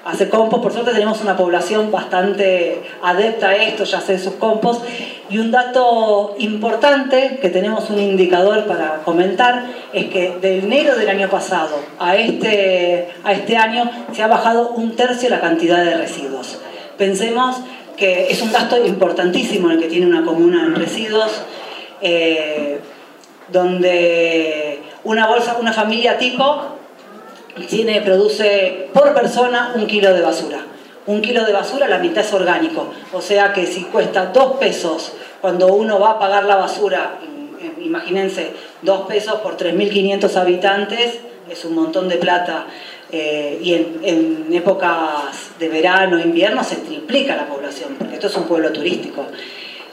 hace 0.05 0.29
compost. 0.29 0.63
Por 0.63 0.73
suerte 0.73 0.91
tenemos 0.91 1.21
una 1.21 1.35
población 1.35 1.91
bastante 1.91 2.81
adepta 3.01 3.49
a 3.49 3.55
esto, 3.55 3.83
ya 3.83 3.97
hace 3.99 4.17
sus 4.19 4.33
compost. 4.33 4.83
Y 5.29 5.37
un 5.37 5.51
dato 5.51 6.35
importante, 6.39 7.37
que 7.41 7.49
tenemos 7.49 7.89
un 7.89 7.99
indicador 7.99 8.65
para 8.65 9.01
comentar, 9.03 9.65
es 9.93 10.05
que 10.05 10.37
de 10.41 10.59
enero 10.59 10.95
del 10.95 11.09
año 11.09 11.29
pasado 11.29 11.75
a 11.99 12.15
este, 12.15 13.09
a 13.23 13.33
este 13.33 13.55
año 13.57 13.89
se 14.11 14.23
ha 14.23 14.27
bajado 14.27 14.69
un 14.69 14.95
tercio 14.95 15.29
la 15.29 15.39
cantidad 15.39 15.83
de 15.83 15.95
residuos. 15.95 16.59
Pensemos 16.97 17.57
que 17.95 18.31
es 18.31 18.41
un 18.41 18.51
gasto 18.51 18.83
importantísimo 18.83 19.69
el 19.69 19.79
que 19.79 19.87
tiene 19.87 20.07
una 20.07 20.23
comuna 20.23 20.65
en 20.65 20.75
residuos, 20.75 21.43
eh, 22.01 22.79
donde 23.49 24.81
una 25.03 25.27
bolsa, 25.27 25.57
una 25.59 25.73
familia 25.73 26.17
tipo 26.17 26.78
tiene, 27.67 28.01
produce 28.01 28.89
por 28.93 29.13
persona 29.13 29.73
un 29.75 29.87
kilo 29.87 30.13
de 30.13 30.21
basura. 30.21 30.65
Un 31.05 31.21
kilo 31.21 31.43
de 31.43 31.53
basura, 31.53 31.87
la 31.87 31.97
mitad 31.97 32.23
es 32.23 32.33
orgánico. 32.33 32.87
O 33.13 33.21
sea 33.21 33.53
que 33.53 33.65
si 33.65 33.83
cuesta 33.83 34.27
dos 34.27 34.57
pesos 34.57 35.13
cuando 35.41 35.67
uno 35.73 35.99
va 35.99 36.11
a 36.11 36.19
pagar 36.19 36.43
la 36.45 36.55
basura, 36.55 37.19
imagínense, 37.81 38.51
dos 38.81 39.07
pesos 39.07 39.39
por 39.39 39.57
3.500 39.57 40.35
habitantes, 40.35 41.19
es 41.49 41.65
un 41.65 41.75
montón 41.75 42.07
de 42.07 42.17
plata. 42.17 42.65
Eh, 43.11 43.59
y 43.63 43.73
en, 43.73 44.53
épocas 44.53 45.51
de 45.57 45.67
verano, 45.67 46.19
invierno, 46.19 46.63
se 46.63 46.75
triplica 46.77 47.35
la 47.35 47.47
población, 47.47 47.95
porque 47.97 48.15
esto 48.15 48.27
es 48.27 48.37
un 48.37 48.43
pueblo 48.43 48.71
turístico. 48.71 49.25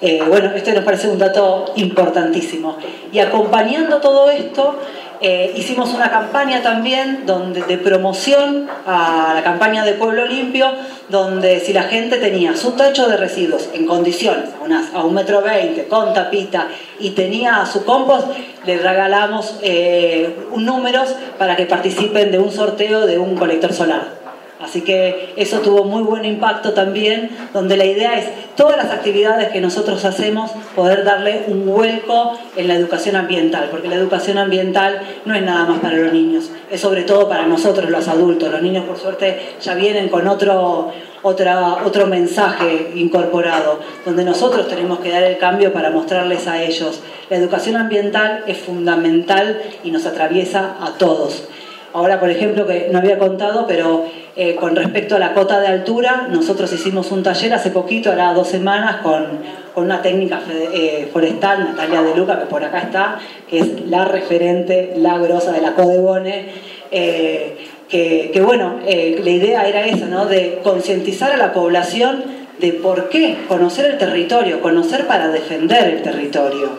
Eh, 0.02 0.22
bueno, 0.29 0.52
este 0.55 0.72
nos 0.74 0.85
parece 0.85 1.09
un 1.09 1.18
dato 1.18 1.72
importantísimo. 1.76 2.76
Y 3.12 3.18
acompañando 3.18 3.98
todo 4.00 4.31
esto, 4.31 4.79
eh, 5.20 5.52
hicimos 5.57 5.94
una 5.94 6.11
campaña 6.11 6.62
también 6.62 7.24
donde, 7.26 7.62
de 7.62 7.79
promoción 7.79 8.68
a 8.87 9.33
la 9.35 9.42
campaña 9.42 9.85
de 9.85 9.92
Pueblo 9.94 10.26
Limpio, 10.26 10.70
donde 11.09 11.61
si 11.61 11.72
la 11.72 11.85
gente 11.85 12.18
tenía 12.18 12.57
su 12.57 12.72
tacho 12.72 13.09
de 13.09 13.16
residuos 13.16 13.68
en 13.72 13.87
condiciones, 13.87 14.50
a, 14.94 15.05
un 15.05 15.14
metro 15.14 15.42
veinte, 15.42 15.87
con 15.87 16.12
tapita, 16.12 16.68
y 16.98 17.11
tenía 17.11 17.64
su 17.66 17.85
compost, 17.85 18.29
les 18.64 18.83
regalamos 18.83 19.59
eh, 19.62 20.37
números 20.57 21.14
para 21.38 21.57
que 21.57 21.66
participen 21.66 22.31
de 22.31 22.38
un 22.38 22.50
sorteo 22.50 23.07
de 23.07 23.18
un 23.18 23.37
colector 23.37 23.72
solar. 23.72 24.15
Así 24.58 24.80
que 24.80 25.34
eso 25.36 25.60
tuvo 25.60 25.84
muy 25.84 26.02
buen 26.02 26.24
impacto 26.24 26.72
también, 26.72 27.30
donde 27.52 27.76
la 27.76 27.84
idea 27.84 28.18
es 28.18 28.26
todas 28.56 28.78
las 28.78 28.90
actividades 28.90 29.50
que 29.50 29.60
nosotros 29.60 30.02
hacemos 30.06 30.50
poder 30.74 31.04
darle 31.04 31.44
un 31.48 31.66
vuelco 31.66 32.38
en 32.56 32.68
la 32.68 32.74
educación 32.74 33.16
ambiental, 33.16 33.68
porque 33.70 33.88
la 33.88 33.96
educación 33.96 34.38
ambiental 34.38 35.02
no 35.26 35.34
es 35.34 35.42
nada 35.42 35.66
más 35.66 35.80
para 35.80 35.98
los 35.98 36.10
niños, 36.10 36.50
es 36.70 36.80
sobre 36.80 37.02
todo 37.02 37.28
para 37.28 37.46
nosotros 37.46 37.90
los 37.90 38.08
adultos. 38.08 38.50
Los 38.50 38.62
niños 38.62 38.86
por 38.86 38.96
suerte 38.98 39.56
ya 39.60 39.74
vienen 39.74 40.08
con 40.08 40.26
otro, 40.26 40.90
otro 41.22 42.06
mensaje 42.06 42.92
incorporado, 42.94 43.80
donde 44.06 44.24
nosotros 44.24 44.68
tenemos 44.68 45.00
que 45.00 45.10
dar 45.10 45.22
el 45.22 45.36
cambio 45.36 45.74
para 45.74 45.90
mostrarles 45.90 46.46
a 46.48 46.62
ellos. 46.62 47.02
La 47.28 47.36
educación 47.36 47.76
ambiental 47.76 48.42
es 48.46 48.56
fundamental 48.56 49.60
y 49.84 49.90
nos 49.90 50.06
atraviesa 50.06 50.76
a 50.80 50.92
todos. 50.92 51.46
Ahora, 51.92 52.20
por 52.20 52.30
ejemplo, 52.30 52.66
que 52.66 52.88
no 52.90 52.98
había 52.98 53.18
contado, 53.18 53.66
pero 53.66 54.04
eh, 54.38 54.55
con 54.55 54.77
respecto 54.77 55.16
a 55.16 55.18
la 55.18 55.33
cota 55.33 55.61
de 55.61 55.66
altura, 55.68 56.29
nosotros 56.31 56.70
hicimos 56.70 57.11
un 57.11 57.22
taller 57.22 57.55
hace 57.55 57.70
poquito, 57.70 58.11
ahora 58.11 58.35
dos 58.35 58.49
semanas, 58.49 58.96
con, 58.96 59.57
una 59.77 60.01
técnica 60.01 60.40
eh, 60.51 61.09
forestal, 61.12 61.64
Natalia 61.64 62.03
De 62.03 62.14
Luca, 62.14 62.38
que 62.38 62.46
por 62.46 62.64
acá 62.64 62.81
está, 62.81 63.18
que 63.49 63.59
es 63.59 63.88
la 63.88 64.07
referente, 64.07 64.94
la 64.96 65.18
grosa 65.18 65.53
de 65.53 65.61
la 65.61 65.75
Codebone. 65.75 66.46
Eh, 66.90 67.57
que, 67.88 68.42
bueno, 68.42 68.81
la 68.85 69.31
idea 69.31 69.68
era 69.68 69.87
esa, 69.87 70.07
¿no? 70.07 70.27
De 70.27 70.61
concientizar 70.62 71.31
a 71.31 71.37
la 71.37 71.53
población 71.53 72.25
de 72.59 72.72
por 72.72 73.11
qué 73.11 73.37
conocer 73.49 73.87
el 73.92 73.99
territorio, 73.99 74.61
conocer 74.61 75.07
para 75.07 75.29
defender 75.29 75.88
el 75.88 76.03
territorio 76.03 76.70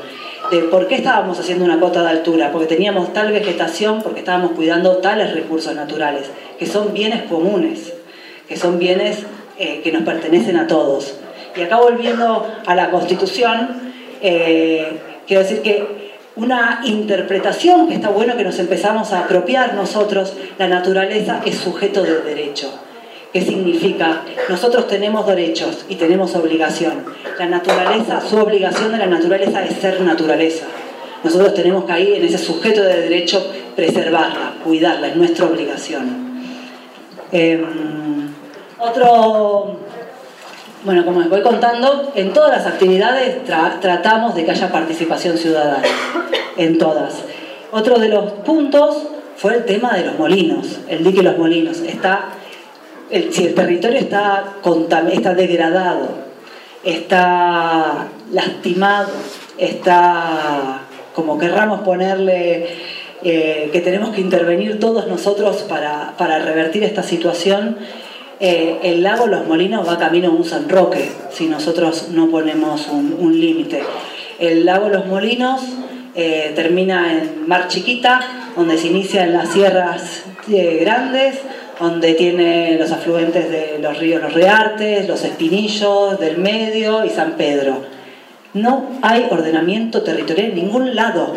de 0.52 0.60
por 0.64 0.88
qué 0.88 0.96
estábamos 0.96 1.40
haciendo 1.40 1.66
una 1.66 1.80
cota 1.80 2.04
de 2.04 2.10
altura, 2.10 2.52
porque 2.52 2.68
teníamos 2.68 3.14
tal 3.14 3.32
vegetación, 3.32 4.02
porque 4.02 4.20
estábamos 4.20 4.52
cuidando 4.52 4.98
tales 4.98 5.34
recursos 5.34 5.76
naturales, 5.76 6.30
que 6.58 6.66
son 6.66 6.94
bienes 6.94 7.24
comunes, 7.24 7.94
que 8.48 8.56
son 8.56 8.80
bienes 8.80 9.26
eh, 9.58 9.82
que 9.84 9.92
nos 9.92 10.04
pertenecen 10.04 10.58
a 10.58 10.68
todos. 10.68 11.16
Y 11.56 11.62
acá 11.62 11.78
volviendo 11.78 12.48
a 12.66 12.76
la 12.76 12.92
Constitución, 12.92 13.92
eh, 14.22 15.00
quiero 15.26 15.44
decir 15.44 15.62
que 15.62 16.08
una 16.36 16.82
interpretación 16.84 17.88
que 17.88 17.96
está 17.96 18.10
bueno 18.10 18.38
que 18.38 18.44
nos 18.44 18.60
empezamos 18.60 19.12
a 19.12 19.22
apropiar 19.22 19.74
nosotros, 19.74 20.34
la 20.60 20.68
naturaleza 20.68 21.42
es 21.46 21.58
sujeto 21.58 22.04
de 22.04 22.22
derecho. 22.22 22.72
¿Qué 23.34 23.42
significa? 23.42 24.22
Nosotros 24.50 24.88
tenemos 24.88 25.28
derechos 25.28 25.86
y 25.90 25.96
tenemos 25.96 26.36
obligación. 26.36 27.06
La 27.38 27.46
naturaleza, 27.46 28.22
su 28.22 28.38
obligación 28.38 28.92
de 28.92 28.98
la 28.98 29.08
naturaleza 29.08 29.66
es 29.66 29.78
ser 29.78 30.02
naturaleza. 30.02 30.66
Nosotros 31.24 31.54
tenemos 31.54 31.86
que 31.86 31.92
ahí, 31.92 32.14
en 32.16 32.24
ese 32.24 32.38
sujeto 32.38 32.82
de 32.84 33.02
derecho, 33.02 33.52
preservarla, 33.76 34.54
cuidarla, 34.64 35.08
es 35.10 35.16
nuestra 35.16 35.46
obligación. 35.46 36.28
Em, 37.32 38.34
otro, 38.80 39.78
bueno, 40.84 41.04
como 41.04 41.20
les 41.20 41.30
voy 41.30 41.42
contando, 41.42 42.12
en 42.16 42.32
todas 42.32 42.52
las 42.52 42.66
actividades 42.66 43.44
tratamos 43.44 44.36
de 44.36 44.46
que 44.46 44.52
haya 44.52 44.72
participación 44.72 45.38
ciudadana, 45.38 45.84
en 46.56 46.78
todas. 46.78 47.16
Otro 47.72 48.00
de 48.00 48.08
los 48.08 48.32
puntos 48.46 49.08
fue 49.36 49.56
el 49.56 49.66
tema 49.66 49.94
de 49.98 50.06
los 50.06 50.18
molinos, 50.18 50.80
el 50.88 51.04
dique 51.04 51.20
y 51.20 51.24
los 51.24 51.38
molinos. 51.38 51.80
Está 51.80 52.30
si 53.10 53.46
el 53.46 53.54
territorio 53.54 54.00
está, 54.00 54.56
está 55.14 55.34
degradado, 55.34 56.10
está 56.84 58.08
lastimado, 58.32 59.12
está, 59.58 60.82
como 61.14 61.38
querramos 61.38 61.82
ponerle, 61.82 62.68
eh, 63.24 63.70
que 63.72 63.82
tenemos 63.82 64.14
que 64.14 64.22
intervenir 64.22 64.80
todos 64.80 65.08
nosotros 65.08 65.66
para, 65.68 66.40
revertir 66.40 66.84
esta 66.84 67.04
situación, 67.04 67.78
eh, 68.40 68.80
el 68.84 69.02
lago 69.02 69.26
Los 69.26 69.48
Molinos 69.48 69.88
va 69.88 69.98
camino 69.98 70.30
a 70.30 70.32
un 70.32 70.46
San 70.46 70.70
Roque 70.70 71.10
si 71.32 71.48
nosotros 71.48 72.10
no 72.12 72.30
ponemos 72.30 72.88
un, 72.90 73.40
límite. 73.40 73.82
El 74.40 74.66
lago 74.66 74.90
Los 74.90 75.08
Molinos 75.08 75.62
eh, 76.14 76.52
termina 76.56 77.14
en 77.14 77.48
Mar 77.48 77.68
Chiquita, 77.68 78.20
donde 78.56 78.78
se 78.78 78.88
inician 78.88 79.34
las 79.34 79.50
sierras 79.50 80.24
grandes, 80.48 81.40
donde 81.80 82.14
tiene 82.14 82.78
los 82.78 82.92
afluentes 82.92 83.50
de 83.50 83.80
los 83.80 83.98
ríos 83.98 84.22
Los 84.22 84.34
Reartes, 84.34 85.08
los 85.08 85.24
Espinillos, 85.24 86.20
del 86.20 86.38
Medio 86.38 87.06
y 87.06 87.10
San 87.10 87.34
Pedro. 87.34 87.84
No 88.54 88.90
hay 89.02 89.28
ordenamiento 89.30 90.02
territorial 90.02 90.50
en 90.50 90.56
ningún 90.56 90.96
lado. 90.96 91.34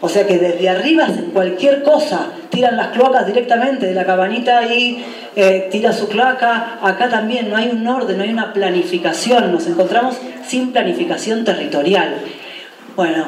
O 0.00 0.08
sea 0.08 0.26
que 0.26 0.38
desde 0.38 0.68
arriba 0.68 1.04
hacen 1.04 1.26
cualquier 1.26 1.82
cosa, 1.84 2.32
tiran 2.50 2.76
las 2.76 2.88
cloacas 2.88 3.24
directamente 3.26 3.86
de 3.86 3.94
la 3.94 4.04
cabanita 4.04 4.66
y 4.66 5.04
eh, 5.36 5.68
tira 5.70 5.92
su 5.92 6.08
cloaca. 6.08 6.78
Acá 6.82 7.08
también 7.08 7.48
no 7.48 7.56
hay 7.56 7.68
un 7.68 7.86
orden, 7.86 8.16
no 8.18 8.24
hay 8.24 8.30
una 8.30 8.52
planificación, 8.52 9.52
nos 9.52 9.66
encontramos 9.68 10.16
sin 10.44 10.72
planificación 10.72 11.44
territorial. 11.44 12.16
Bueno, 12.96 13.26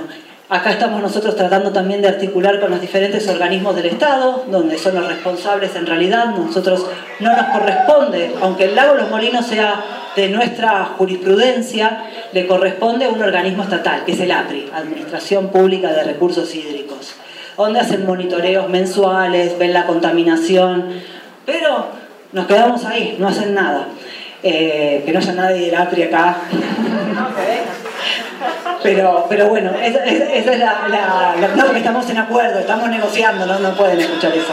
Acá 0.55 0.71
estamos 0.71 1.03
nosotros 1.03 1.35
tratando 1.35 1.73
también 1.73 2.01
de 2.01 2.07
articular 2.07 2.61
con 2.61 2.71
los 2.71 2.81
diferentes 2.81 3.27
organismos 3.27 3.75
del 3.75 3.87
Estado, 3.87 4.45
donde 4.47 4.79
son 4.79 4.95
los 4.95 5.09
responsables 5.09 5.75
en 5.75 5.85
realidad. 5.85 6.27
Nosotros 6.27 6.87
no 7.19 7.35
nos 7.35 7.47
corresponde, 7.47 8.33
aunque 8.41 8.67
el 8.67 8.77
lago 8.77 8.95
Los 8.95 9.11
Molinos 9.11 9.47
sea 9.47 9.85
de 10.15 10.29
nuestra 10.29 10.85
jurisprudencia, 10.97 12.05
le 12.33 12.47
corresponde 12.47 13.07
a 13.07 13.09
un 13.09 13.21
organismo 13.21 13.65
estatal, 13.65 14.05
que 14.05 14.13
es 14.13 14.21
el 14.21 14.31
APRI, 14.31 14.71
Administración 14.73 15.49
Pública 15.49 15.93
de 15.93 16.05
Recursos 16.05 16.55
Hídricos, 16.55 17.17
donde 17.57 17.81
hacen 17.81 18.07
monitoreos 18.07 18.69
mensuales, 18.69 19.59
ven 19.59 19.73
la 19.73 19.87
contaminación, 19.87 21.03
pero 21.45 21.89
nos 22.31 22.47
quedamos 22.47 22.85
ahí, 22.85 23.17
no 23.19 23.27
hacen 23.27 23.55
nada. 23.55 23.89
Eh, 24.45 25.03
que 25.05 25.13
no 25.13 25.19
haya 25.19 25.33
nadie 25.33 25.67
del 25.67 25.75
APRI 25.75 26.03
acá. 26.05 26.37
Pero, 28.83 29.27
pero 29.29 29.49
bueno, 29.49 29.71
esa, 29.83 30.05
es 30.05 30.59
la, 30.59 31.35
No, 31.57 31.73
que 31.73 31.79
estamos 31.79 32.09
en 32.11 32.19
acuerdo, 32.19 32.59
estamos 32.59 32.89
negociando, 32.89 33.47
no, 33.47 33.59
no 33.59 33.75
pueden 33.75 34.01
escuchar 34.01 34.33
eso. 34.33 34.53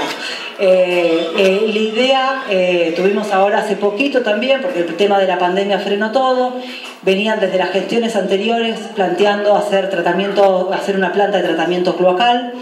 Eh, 0.60 1.32
eh, 1.38 1.62
la 1.74 1.80
idea, 1.80 2.44
eh, 2.50 2.94
tuvimos 2.96 3.32
ahora 3.32 3.60
hace 3.60 3.76
poquito 3.76 4.22
también, 4.22 4.62
porque 4.62 4.80
el 4.80 4.96
tema 4.96 5.20
de 5.20 5.28
la 5.28 5.40
pandemia 5.40 5.80
frenó 5.80 6.12
todo, 6.12 6.54
venían 7.02 7.40
desde 7.40 7.58
las 7.58 7.72
gestiones 7.72 8.16
anteriores 8.16 8.80
planteando 8.96 9.56
hacer, 9.56 9.90
tratamiento, 9.90 10.72
hacer 10.72 10.96
una 10.96 11.12
planta 11.12 11.38
de 11.38 11.44
tratamiento 11.48 11.98
cloacal, 11.98 12.54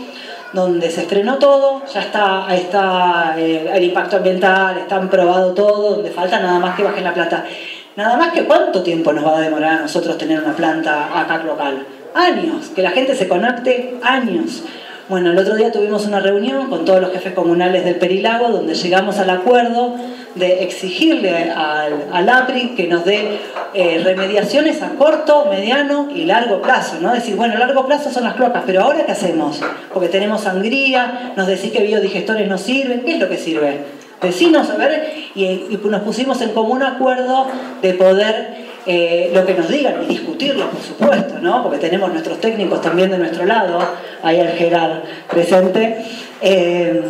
donde 0.54 0.89
se 0.89 1.04
frenó 1.04 1.38
todo, 1.38 1.84
ya 1.94 2.00
está, 2.00 2.48
está 2.56 3.36
el 3.38 3.84
impacto 3.84 4.18
ambiental, 4.18 4.78
está 4.78 5.00
probado 5.02 5.54
todo, 5.54 5.96
donde 5.96 6.10
falta 6.10 6.39
nada 6.39 6.58
más 6.60 6.76
que 6.76 6.84
bajen 6.84 7.04
la 7.04 7.13
plata. 7.13 7.46
Nada 7.95 8.17
más 8.17 8.32
que 8.32 8.45
cuánto 8.45 8.82
tiempo 8.84 9.12
nos 9.13 9.25
va 9.25 9.38
a 9.38 9.41
demorar 9.41 9.80
a 9.80 9.82
nosotros 9.82 10.17
tener 10.17 10.39
una 10.39 10.54
planta 10.54 11.19
acá 11.19 11.43
local. 11.43 11.86
Años, 12.13 12.69
que 12.75 12.82
la 12.82 12.91
gente 12.91 13.15
se 13.15 13.28
conecte, 13.28 13.95
años. 14.04 14.63
Bueno, 15.10 15.32
el 15.32 15.38
otro 15.39 15.56
día 15.56 15.71
tuvimos 15.71 16.06
una 16.06 16.19
reunión 16.19 16.69
con 16.69 16.86
todos 16.86 17.02
los 17.02 17.12
jefes 17.12 17.34
comunales 17.34 17.84
del 17.84 17.95
Perilago 17.95 18.49
donde 18.49 18.75
llegamos 18.75 19.17
al 19.17 19.32
acuerdo 19.32 19.95
de 20.36 20.63
exigirle 20.63 21.52
al, 21.52 22.30
APRI 22.30 22.75
que 22.75 22.88
nos 22.88 23.06
dé 23.06 23.39
eh, 23.73 24.02
remediaciones 24.04 24.84
a 24.84 24.89
corto, 24.89 25.47
mediano 25.49 26.10
y 26.13 26.25
largo 26.25 26.62
plazo, 26.62 26.97
¿no? 27.02 27.12
Decir, 27.12 27.36
bueno, 27.36 27.58
largo 27.58 27.88
plazo 27.88 28.12
son 28.12 28.23
las 28.23 28.36
cloacas, 28.36 28.63
pero 28.67 28.84
ahora 28.84 29.04
¿qué 29.06 29.12
hacemos? 29.12 29.60
Porque 29.91 30.10
tenemos 30.10 30.41
sangría, 30.41 31.34
nos 31.36 31.47
decís 31.47 31.71
que 31.71 31.82
biodigestores 31.82 32.47
no 32.47 32.60
sirven, 32.60 33.02
¿qué 33.02 33.13
es 33.13 33.19
lo 33.19 33.30
que 33.30 33.38
sirve? 33.38 33.98
Decinos, 34.21 34.69
a 34.69 34.75
ver, 34.75 35.13
y, 35.34 35.79
nos 35.82 36.01
pusimos 36.01 36.41
en 36.41 36.51
común 36.51 36.84
acuerdo 36.84 37.47
de 37.82 37.93
poder 37.93 38.67
eh, 38.86 39.32
lo 39.34 39.45
que 39.45 39.53
nos 39.53 39.69
digan 39.69 40.03
y 40.03 40.08
discutirlo, 40.08 40.69
por 40.69 40.82
supuesto, 40.82 41.39
¿no? 41.39 41.63
porque 41.63 41.77
tenemos 41.77 42.12
nuestros 42.12 42.41
técnicos 42.41 42.82
también 42.82 43.12
de 43.12 43.17
nuestro 43.17 43.45
lado, 43.45 43.79
ahí 44.21 44.39
el 44.39 44.49
Gerard 44.49 45.03
presente, 45.29 46.03
eh, 46.41 47.01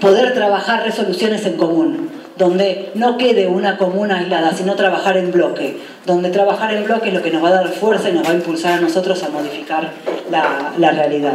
poder 0.00 0.32
trabajar 0.32 0.84
resoluciones 0.84 1.44
en 1.44 1.56
común, 1.56 2.08
donde 2.36 2.92
no 2.94 3.16
quede 3.16 3.48
una 3.48 3.76
comuna 3.76 4.18
aislada, 4.18 4.52
sino 4.52 4.76
trabajar 4.76 5.16
en 5.16 5.32
bloque, 5.32 5.78
donde 6.04 6.30
trabajar 6.30 6.72
en 6.72 6.84
bloque 6.84 7.08
es 7.08 7.14
lo 7.14 7.22
que 7.22 7.32
nos 7.32 7.42
va 7.42 7.48
a 7.48 7.52
dar 7.52 7.68
fuerza 7.68 8.10
y 8.10 8.12
nos 8.12 8.24
va 8.24 8.30
a 8.30 8.34
impulsar 8.34 8.74
a 8.74 8.80
nosotros 8.80 9.22
a 9.24 9.30
modificar 9.30 9.90
la, 10.30 10.72
la 10.78 10.90
realidad. 10.92 11.34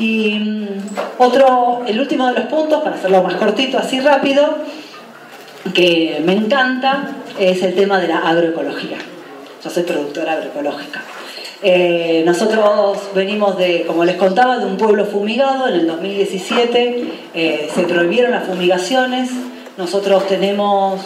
Y 0.00 0.38
mm, 0.38 0.66
otro, 1.18 1.82
el 1.86 2.00
último 2.00 2.26
de 2.28 2.32
los 2.32 2.44
puntos, 2.44 2.82
para 2.82 2.96
hacerlo 2.96 3.22
más 3.22 3.34
cortito, 3.34 3.78
así 3.78 4.00
rápido, 4.00 4.56
que 5.74 6.22
me 6.24 6.32
encanta 6.32 7.10
es 7.38 7.62
el 7.62 7.74
tema 7.74 8.00
de 8.00 8.08
la 8.08 8.18
agroecología. 8.20 8.96
Yo 9.62 9.68
soy 9.68 9.82
productora 9.82 10.32
agroecológica. 10.32 11.02
Eh, 11.62 12.22
nosotros 12.24 13.10
venimos 13.14 13.58
de, 13.58 13.84
como 13.86 14.06
les 14.06 14.16
contaba, 14.16 14.56
de 14.56 14.64
un 14.64 14.78
pueblo 14.78 15.04
fumigado. 15.04 15.68
En 15.68 15.74
el 15.74 15.86
2017 15.86 17.04
eh, 17.34 17.68
se 17.72 17.82
prohibieron 17.82 18.30
las 18.30 18.44
fumigaciones. 18.44 19.28
Nosotros 19.76 20.26
tenemos 20.28 21.02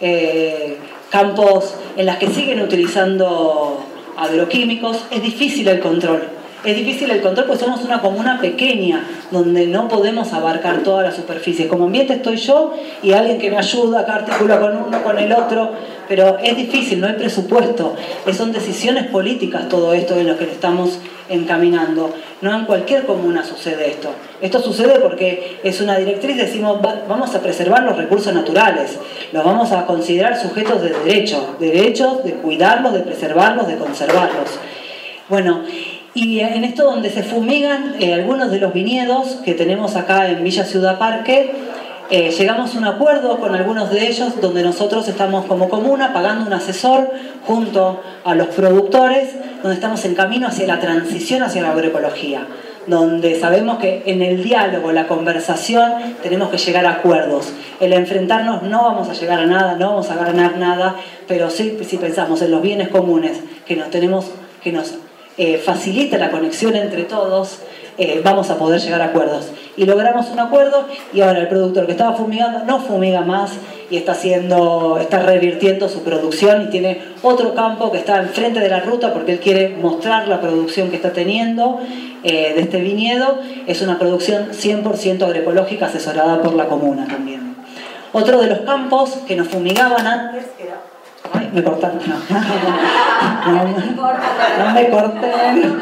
eh, 0.00 0.78
campos 1.10 1.74
en 1.98 2.06
las 2.06 2.16
que 2.16 2.28
siguen 2.28 2.62
utilizando 2.62 3.84
agroquímicos. 4.16 5.04
Es 5.10 5.22
difícil 5.22 5.68
el 5.68 5.80
control 5.80 6.37
es 6.64 6.76
difícil 6.76 7.10
el 7.10 7.20
control 7.20 7.46
porque 7.46 7.64
somos 7.64 7.84
una 7.84 8.00
comuna 8.00 8.40
pequeña 8.40 9.04
donde 9.30 9.66
no 9.66 9.88
podemos 9.88 10.32
abarcar 10.32 10.82
toda 10.82 11.02
la 11.02 11.12
superficie. 11.12 11.68
Como 11.68 11.84
ambiente 11.84 12.14
estoy 12.14 12.36
yo 12.36 12.74
y 13.02 13.12
alguien 13.12 13.38
que 13.38 13.50
me 13.50 13.58
ayuda, 13.58 14.00
acá 14.00 14.16
articula 14.16 14.58
con 14.58 14.76
uno, 14.76 15.02
con 15.02 15.18
el 15.18 15.32
otro, 15.32 15.70
pero 16.08 16.38
es 16.38 16.56
difícil, 16.56 17.00
no 17.00 17.06
hay 17.06 17.14
presupuesto. 17.14 17.94
Son 18.36 18.52
decisiones 18.52 19.06
políticas 19.06 19.68
todo 19.68 19.92
esto 19.92 20.18
en 20.18 20.26
lo 20.26 20.36
que 20.36 20.44
estamos 20.44 20.98
encaminando. 21.28 22.12
No 22.40 22.56
en 22.56 22.64
cualquier 22.64 23.04
comuna 23.06 23.44
sucede 23.44 23.90
esto. 23.90 24.10
Esto 24.40 24.60
sucede 24.60 24.98
porque 25.00 25.60
es 25.62 25.80
una 25.80 25.96
directriz, 25.96 26.36
decimos, 26.36 26.80
vamos 27.08 27.34
a 27.34 27.40
preservar 27.40 27.84
los 27.84 27.96
recursos 27.96 28.32
naturales, 28.32 28.98
los 29.32 29.44
vamos 29.44 29.70
a 29.72 29.86
considerar 29.86 30.40
sujetos 30.40 30.82
de 30.82 30.90
derecho, 30.90 31.56
derechos 31.60 32.24
de 32.24 32.32
cuidarlos, 32.34 32.94
de 32.94 33.00
preservarlos, 33.00 33.68
de 33.68 33.76
conservarlos. 33.76 34.58
Bueno, 35.28 35.62
y 36.14 36.40
en 36.40 36.64
esto 36.64 36.84
donde 36.84 37.10
se 37.10 37.22
fumigan 37.22 37.96
eh, 38.00 38.14
algunos 38.14 38.50
de 38.50 38.58
los 38.58 38.72
viñedos 38.72 39.38
que 39.44 39.54
tenemos 39.54 39.96
acá 39.96 40.28
en 40.28 40.42
Villa 40.42 40.64
Ciudad 40.64 40.98
Parque, 40.98 41.52
eh, 42.10 42.30
llegamos 42.30 42.74
a 42.74 42.78
un 42.78 42.86
acuerdo 42.86 43.38
con 43.38 43.54
algunos 43.54 43.90
de 43.90 44.08
ellos 44.08 44.40
donde 44.40 44.62
nosotros 44.62 45.06
estamos 45.08 45.44
como 45.44 45.68
comuna 45.68 46.14
pagando 46.14 46.46
un 46.46 46.52
asesor 46.54 47.10
junto 47.46 48.00
a 48.24 48.34
los 48.34 48.48
productores, 48.48 49.34
donde 49.62 49.74
estamos 49.74 50.02
en 50.06 50.14
camino 50.14 50.46
hacia 50.46 50.66
la 50.66 50.80
transición 50.80 51.42
hacia 51.42 51.60
la 51.60 51.72
agroecología, 51.72 52.46
donde 52.86 53.38
sabemos 53.38 53.78
que 53.78 54.04
en 54.06 54.22
el 54.22 54.42
diálogo, 54.42 54.90
la 54.90 55.06
conversación, 55.06 55.92
tenemos 56.22 56.48
que 56.48 56.56
llegar 56.56 56.86
a 56.86 56.92
acuerdos. 56.92 57.52
El 57.78 57.92
enfrentarnos 57.92 58.62
no 58.62 58.84
vamos 58.84 59.10
a 59.10 59.12
llegar 59.12 59.40
a 59.40 59.46
nada, 59.46 59.74
no 59.74 59.90
vamos 59.90 60.10
a 60.10 60.16
ganar 60.16 60.56
nada, 60.56 60.96
pero 61.26 61.50
sí 61.50 61.76
si 61.86 61.98
pensamos 61.98 62.40
en 62.40 62.52
los 62.52 62.62
bienes 62.62 62.88
comunes 62.88 63.38
que 63.66 63.76
nos 63.76 63.90
tenemos 63.90 64.30
que 64.62 64.72
nos 64.72 64.94
eh, 65.38 65.58
facilita 65.58 66.18
la 66.18 66.30
conexión 66.30 66.74
entre 66.76 67.04
todos, 67.04 67.60
eh, 67.96 68.20
vamos 68.22 68.50
a 68.50 68.58
poder 68.58 68.80
llegar 68.80 69.00
a 69.02 69.06
acuerdos. 69.06 69.50
Y 69.76 69.84
logramos 69.84 70.28
un 70.30 70.40
acuerdo 70.40 70.86
y 71.12 71.20
ahora 71.20 71.38
el 71.40 71.48
productor 71.48 71.86
que 71.86 71.92
estaba 71.92 72.14
fumigando 72.14 72.64
no 72.64 72.80
fumiga 72.80 73.22
más 73.22 73.52
y 73.90 73.96
está 73.96 74.12
haciendo, 74.12 74.98
está 75.00 75.20
revirtiendo 75.20 75.88
su 75.88 76.02
producción 76.02 76.62
y 76.62 76.66
tiene 76.70 77.00
otro 77.22 77.54
campo 77.54 77.90
que 77.90 77.98
está 77.98 78.18
enfrente 78.18 78.60
de 78.60 78.68
la 78.68 78.80
ruta 78.80 79.12
porque 79.12 79.32
él 79.32 79.40
quiere 79.40 79.70
mostrar 79.80 80.28
la 80.28 80.40
producción 80.40 80.90
que 80.90 80.96
está 80.96 81.12
teniendo 81.12 81.80
eh, 82.22 82.52
de 82.54 82.60
este 82.60 82.80
viñedo. 82.80 83.38
Es 83.66 83.82
una 83.82 83.98
producción 83.98 84.50
100% 84.50 85.22
agroecológica 85.22 85.86
asesorada 85.86 86.42
por 86.42 86.54
la 86.54 86.66
comuna 86.66 87.06
también. 87.06 87.56
Otro 88.12 88.40
de 88.40 88.48
los 88.48 88.60
campos 88.60 89.10
que 89.26 89.36
nos 89.36 89.48
fumigaban 89.48 90.06
antes 90.06 90.46
era 90.58 90.80
Ay, 91.32 91.50
me 91.52 91.62
cortaron. 91.62 91.98
No, 92.06 92.14
no, 94.64 94.74
me 94.74 94.90
corten. 94.90 95.78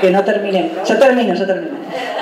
Que 0.00 0.10
no 0.10 0.24
terminé. 0.24 0.72
Yo 0.86 0.98
termino, 0.98 1.34
yo 1.34 1.46
termino. 1.46 1.76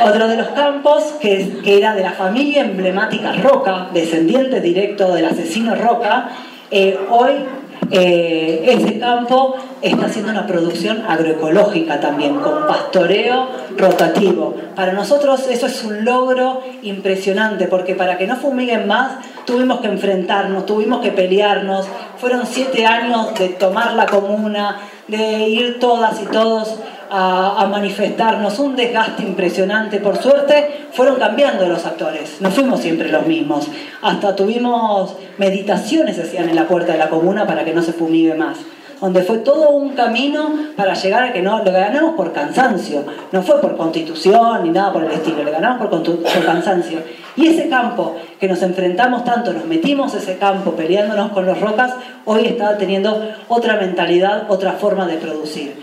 Otro 0.05 0.29
de 0.29 0.37
los 0.37 0.49
campos 0.49 1.15
que, 1.21 1.61
que 1.65 1.79
era 1.79 1.95
de 1.95 2.03
la 2.03 2.13
familia 2.13 2.63
emblemática 2.63 3.33
Roca, 3.33 3.89
descendiente 3.93 4.61
directo 4.61 5.13
del 5.15 5.27
asesino 5.27 5.75
Roca, 5.75 6.29
eh, 6.71 6.99
hoy 7.11 7.45
eh, 7.91 8.65
ese 8.67 8.99
campo 8.99 9.57
está 9.83 10.07
haciendo 10.07 10.31
una 10.31 10.47
producción 10.47 11.05
agroecológica 11.09 12.01
también, 12.01 12.37
con 12.37 12.67
pastoreo 12.67 13.49
rotativo. 13.77 14.55
Para 14.77 14.93
nosotros 14.93 15.47
eso 15.51 15.67
es 15.67 15.85
un 15.85 16.05
logro 16.05 16.63
impresionante, 16.83 17.67
porque 17.67 17.95
para 17.95 18.19
que 18.19 18.27
no 18.27 18.37
fumiguen 18.37 18.87
más 18.87 19.19
tuvimos 19.45 19.81
que 19.81 19.89
enfrentarnos, 19.89 20.67
tuvimos 20.67 21.01
que 21.01 21.11
pelearnos. 21.11 21.87
Fueron 22.19 22.47
siete 22.47 22.87
años 22.87 23.35
de 23.39 23.49
tomar 23.49 23.95
la 23.95 24.07
comuna, 24.07 24.79
de 25.09 25.49
ir 25.49 25.79
todas 25.81 26.21
y 26.23 26.27
todos 26.27 26.77
a, 27.11 27.67
manifestarnos, 27.71 28.59
un 28.59 28.75
desgaste 28.77 29.23
impresionante. 29.23 29.99
Por 29.99 30.17
suerte 30.17 30.87
fueron 30.93 31.17
cambiando 31.17 31.67
los 31.67 31.85
actores, 31.85 32.41
no 32.41 32.51
fuimos 32.51 32.81
siempre 32.81 33.11
los 33.11 33.27
mismos. 33.27 33.69
Hasta 34.01 34.35
tuvimos 34.35 35.15
meditaciones, 35.39 36.19
hacían 36.19 36.49
en 36.49 36.57
la 36.57 36.67
puerta 36.67 36.93
de 36.93 36.99
la 36.99 37.11
comuna 37.11 37.47
para 37.47 37.65
que 37.65 37.75
no 37.75 37.83
se 37.83 37.93
fumigue 37.93 38.35
más 38.35 38.59
donde 39.03 39.23
fue 39.23 39.39
todo 39.39 39.71
un 39.71 39.91
camino 39.91 40.49
para 40.77 40.95
llegar 40.95 41.25
a 41.25 41.33
que 41.33 41.43
no, 41.43 41.59
lo 41.65 41.73
ganamos 41.73 42.15
por 42.15 42.33
cansancio, 42.33 43.05
no 43.33 43.43
fue 43.43 43.61
por 43.61 43.77
constitución 43.77 44.63
ni 44.63 44.71
nada 44.71 44.93
por 44.93 45.03
el 45.03 45.11
estilo, 45.11 45.43
lo 45.43 45.51
ganamos 45.51 45.89
por, 45.89 46.03
por 46.03 46.45
cansancio. 46.47 47.01
Y 47.35 47.49
ese 47.49 47.69
campo 47.69 48.17
que 48.39 48.47
nos 48.47 48.63
enfrentamos 48.63 49.25
tanto, 49.25 49.53
nos 49.53 49.65
metimos 49.65 50.15
ese 50.15 50.39
campo 50.39 50.73
peleándonos 50.73 51.33
con 51.33 51.45
los 51.45 51.61
rocas, 51.61 51.95
hoy 52.27 52.47
está 52.47 52.79
teniendo 52.79 53.29
otra 53.49 53.77
mentalidad, 53.77 54.49
otra 54.49 54.75
forma 54.75 55.07
de 55.09 55.17
producir. 55.17 55.83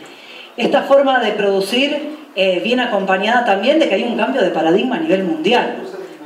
Esta 0.55 0.83
forma 0.83 1.19
de 1.19 1.33
producir 1.33 2.17
eh, 2.35 2.61
viene 2.63 2.83
acompañada 2.83 3.43
también 3.43 3.79
de 3.79 3.89
que 3.89 3.95
hay 3.95 4.03
un 4.03 4.15
cambio 4.15 4.41
de 4.41 4.51
paradigma 4.51 4.95
a 4.95 4.99
nivel 4.99 5.25
mundial. 5.25 5.75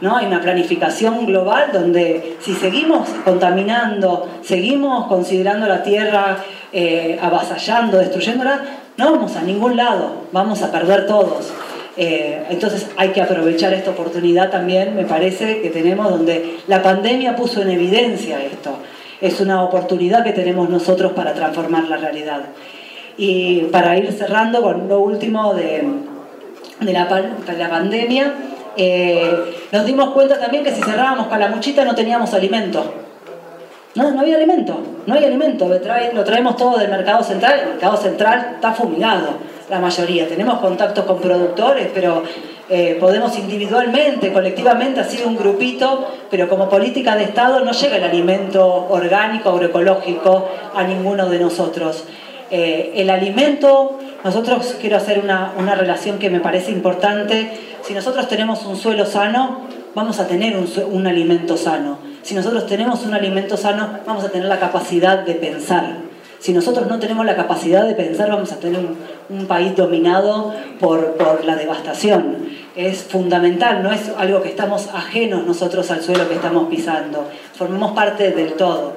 ¿no? 0.01 0.17
Hay 0.17 0.27
una 0.27 0.41
planificación 0.41 1.25
global 1.25 1.69
donde 1.71 2.37
si 2.39 2.53
seguimos 2.53 3.07
contaminando, 3.23 4.29
seguimos 4.41 5.07
considerando 5.07 5.65
la 5.65 5.81
tierra 5.81 6.37
eh, 6.73 7.19
avasallando, 7.21 7.99
destruyéndola, 7.99 8.61
no 8.97 9.11
vamos 9.11 9.35
a 9.35 9.41
ningún 9.41 9.77
lado, 9.77 10.25
vamos 10.31 10.61
a 10.63 10.71
perder 10.71 11.07
todos. 11.07 11.53
Eh, 11.95 12.45
entonces 12.49 12.87
hay 12.97 13.09
que 13.09 13.21
aprovechar 13.21 13.73
esta 13.73 13.91
oportunidad 13.91 14.49
también, 14.49 14.95
me 14.95 15.05
parece, 15.05 15.61
que 15.61 15.69
tenemos 15.69 16.09
donde 16.09 16.57
la 16.67 16.81
pandemia 16.81 17.35
puso 17.35 17.61
en 17.61 17.69
evidencia 17.71 18.43
esto. 18.43 18.77
Es 19.21 19.39
una 19.39 19.63
oportunidad 19.63 20.23
que 20.23 20.33
tenemos 20.33 20.69
nosotros 20.69 21.13
para 21.13 21.33
transformar 21.33 21.83
la 21.85 21.97
realidad. 21.97 22.41
Y 23.17 23.61
para 23.71 23.95
ir 23.97 24.11
cerrando 24.11 24.61
con 24.61 24.87
lo 24.87 24.99
último 24.99 25.53
de, 25.53 25.83
de, 26.79 26.93
la, 26.93 27.07
pandemia, 27.69 28.33
eh, 28.75 29.31
nos 29.71 29.85
dimos 29.85 30.09
cuenta 30.09 30.39
también 30.39 30.63
que 30.63 30.71
si 30.71 30.81
cerrábamos 30.81 31.27
Calamuchita 31.27 31.85
no 31.85 31.93
teníamos 31.93 32.33
alimento. 32.33 33.02
No, 33.95 34.09
no 34.09 34.21
había 34.21 34.37
alimento, 34.37 34.75
no 35.05 35.13
hay 35.13 35.25
alimento. 35.25 35.67
Lo 35.67 36.23
traemos 36.23 36.57
todo 36.57 36.77
del 36.77 36.89
mercado 36.89 37.23
central. 37.23 37.59
El 37.59 37.69
mercado 37.69 37.97
central 37.97 38.53
está 38.55 38.73
fumigado, 38.73 39.29
la 39.69 39.79
mayoría. 39.79 40.27
Tenemos 40.27 40.59
contactos 40.59 41.05
con 41.05 41.19
productores, 41.19 41.89
pero 41.93 42.23
eh, 42.69 42.97
podemos 42.99 43.37
individualmente, 43.37 44.33
colectivamente, 44.33 45.01
así 45.01 45.21
un 45.23 45.35
grupito, 45.35 46.07
pero 46.31 46.49
como 46.49 46.69
política 46.69 47.15
de 47.15 47.25
Estado 47.25 47.59
no 47.59 47.71
llega 47.71 47.97
el 47.97 48.03
alimento 48.03 48.87
orgánico, 48.89 49.49
agroecológico 49.49 50.49
a 50.73 50.83
ninguno 50.83 51.29
de 51.29 51.39
nosotros. 51.39 52.05
Eh, 52.49 52.93
el 52.95 53.11
alimento, 53.11 53.99
nosotros 54.23 54.75
quiero 54.81 54.97
hacer 54.97 55.19
una, 55.19 55.53
una, 55.57 55.75
relación 55.75 56.17
que 56.17 56.31
me 56.31 56.39
parece 56.39 56.71
importante. 56.71 57.51
Si 57.83 57.93
nosotros 57.93 58.27
tenemos 58.27 58.65
un 58.65 58.75
suelo 58.77 59.05
sano, 59.05 59.67
vamos 59.93 60.19
a 60.19 60.27
tener 60.27 60.55
un, 60.55 60.67
un 60.91 61.05
alimento 61.05 61.57
sano. 61.57 62.12
Si 62.23 62.35
nosotros 62.35 62.65
tenemos 62.67 63.05
un 63.05 63.13
alimento 63.13 63.57
sano, 63.57 63.99
vamos 64.07 64.23
a 64.23 64.29
tener 64.29 64.47
la 64.47 64.57
capacidad 64.57 65.19
de 65.19 65.35
pensar. 65.35 65.97
Si 66.39 66.53
nosotros 66.53 66.87
no 66.87 66.97
tenemos 66.97 67.25
la 67.25 67.35
capacidad 67.35 67.85
de 67.85 67.95
pensar, 67.95 68.29
vamos 68.29 68.51
a 68.53 68.59
tener 68.59 68.79
un, 69.29 69.45
país 69.45 69.75
dominado 69.75 70.53
por, 70.79 71.15
por, 71.15 71.43
la 71.43 71.57
devastación. 71.57 72.47
Es 72.77 73.03
fundamental, 73.03 73.83
no 73.83 73.91
es 73.91 74.09
algo 74.17 74.41
que 74.41 74.49
estamos 74.49 74.87
ajenos 74.93 75.45
nosotros 75.45 75.91
al 75.91 76.01
suelo 76.01 76.27
que 76.29 76.35
estamos 76.35 76.69
pisando, 76.69 77.27
formamos 77.53 77.91
parte 77.91 78.31
del 78.31 78.53
todo. 78.53 78.93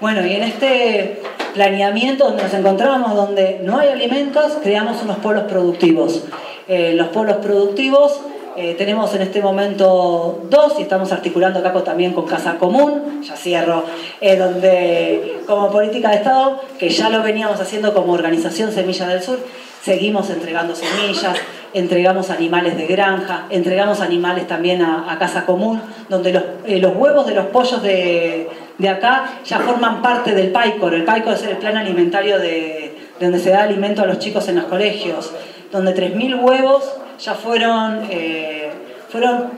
Bueno, 0.00 0.24
y 0.26 0.34
en 0.34 0.42
este 0.42 1.22
planeamiento 1.54 2.24
donde 2.26 2.42
nos 2.42 2.54
encontrábamos, 2.54 3.14
donde 3.14 3.60
no 3.64 3.78
hay 3.78 3.88
alimentos, 3.88 4.58
creamos 4.62 5.02
unos 5.02 5.18
polos 5.18 5.44
productivos. 5.44 6.24
Eh, 6.68 6.92
los 6.94 7.08
polos 7.08 7.36
productivos 7.38 8.20
eh, 8.60 8.74
tenemos 8.76 9.14
en 9.14 9.22
este 9.22 9.40
momento 9.40 10.40
dos 10.50 10.80
y 10.80 10.82
estamos 10.82 11.12
articulando 11.12 11.60
acá 11.60 11.72
también 11.84 12.12
con 12.12 12.26
Casa 12.26 12.58
Común, 12.58 13.22
ya 13.22 13.36
cierro, 13.36 13.84
eh, 14.20 14.36
donde 14.36 15.42
como 15.46 15.70
política 15.70 16.10
de 16.10 16.16
Estado, 16.16 16.60
que 16.76 16.88
ya 16.88 17.08
lo 17.08 17.22
veníamos 17.22 17.60
haciendo 17.60 17.94
como 17.94 18.14
organización 18.14 18.72
Semilla 18.72 19.06
del 19.06 19.22
Sur, 19.22 19.38
seguimos 19.84 20.28
entregando 20.30 20.74
semillas, 20.74 21.36
entregamos 21.72 22.30
animales 22.30 22.76
de 22.76 22.88
granja, 22.88 23.46
entregamos 23.50 24.00
animales 24.00 24.48
también 24.48 24.82
a, 24.82 25.16
Casa 25.20 25.46
Común, 25.46 25.80
donde 26.08 26.32
los, 26.32 26.42
eh, 26.66 26.80
los, 26.80 26.96
huevos 26.96 27.28
de 27.28 27.36
los 27.36 27.46
pollos 27.46 27.80
de, 27.80 28.48
de, 28.76 28.88
acá 28.88 29.38
ya 29.44 29.60
forman 29.60 30.02
parte 30.02 30.34
del 30.34 30.50
PAICOR. 30.50 30.94
El 30.94 31.04
PAICOR 31.04 31.34
es 31.34 31.44
el 31.44 31.58
plan 31.58 31.76
alimentario 31.76 32.40
de, 32.40 32.92
donde 33.20 33.38
se 33.38 33.50
da 33.50 33.62
alimento 33.62 34.02
a 34.02 34.06
los 34.06 34.18
chicos 34.18 34.48
en 34.48 34.56
los 34.56 34.64
colegios, 34.64 35.30
donde 35.70 35.94
3.000 35.94 36.42
huevos 36.42 36.82
ya 37.18 37.34
fueron, 37.34 38.06
eh, 38.10 38.70
fueron, 39.08 39.52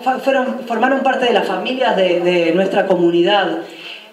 formaron 0.66 1.00
parte 1.00 1.26
de 1.26 1.32
las 1.32 1.46
familias 1.46 1.96
de, 1.96 2.52
nuestra 2.54 2.86
comunidad, 2.86 3.58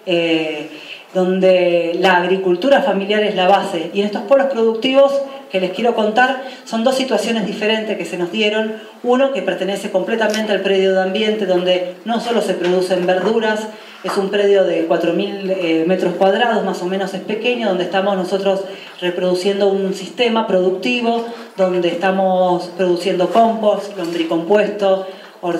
eh, 0.06 0.68
donde 1.14 1.96
la 1.98 2.16
agricultura 2.18 2.82
familiar 2.82 3.22
es 3.22 3.34
la 3.34 3.48
base. 3.48 3.90
Y 3.94 4.00
en 4.00 4.06
estos 4.06 4.22
polos 4.22 4.48
productivos 4.48 5.12
que 5.50 5.60
les 5.60 5.72
quiero 5.72 5.94
contar 5.94 6.44
son 6.64 6.84
dos 6.84 6.96
situaciones 6.96 7.46
diferentes 7.46 7.96
que 7.96 8.04
se 8.04 8.18
nos 8.18 8.30
dieron. 8.32 8.74
Uno 9.02 9.32
que 9.32 9.42
pertenece 9.42 9.90
completamente 9.90 10.52
al 10.52 10.60
predio 10.60 10.94
de 10.94 11.02
ambiente, 11.02 11.46
donde 11.46 11.94
no 12.04 12.20
solo 12.20 12.42
se 12.42 12.54
producen 12.54 13.06
verduras, 13.06 13.68
es 14.04 14.16
un 14.16 14.30
predio 14.30 14.64
de 14.64 14.88
4.000 14.88 15.50
eh, 15.50 15.84
metros 15.86 16.14
cuadrados, 16.14 16.64
más 16.64 16.80
o 16.82 16.86
menos 16.86 17.14
es 17.14 17.20
pequeño, 17.20 17.68
donde 17.68 17.84
estamos 17.84 18.16
nosotros 18.16 18.60
reproduciendo 19.00 19.68
un 19.68 19.92
sistema 19.92 20.46
productivo, 20.46 21.26
donde 21.56 21.88
estamos 21.88 22.66
produciendo 22.76 23.30
compost, 23.30 23.96
lombricompuesto, 23.96 25.06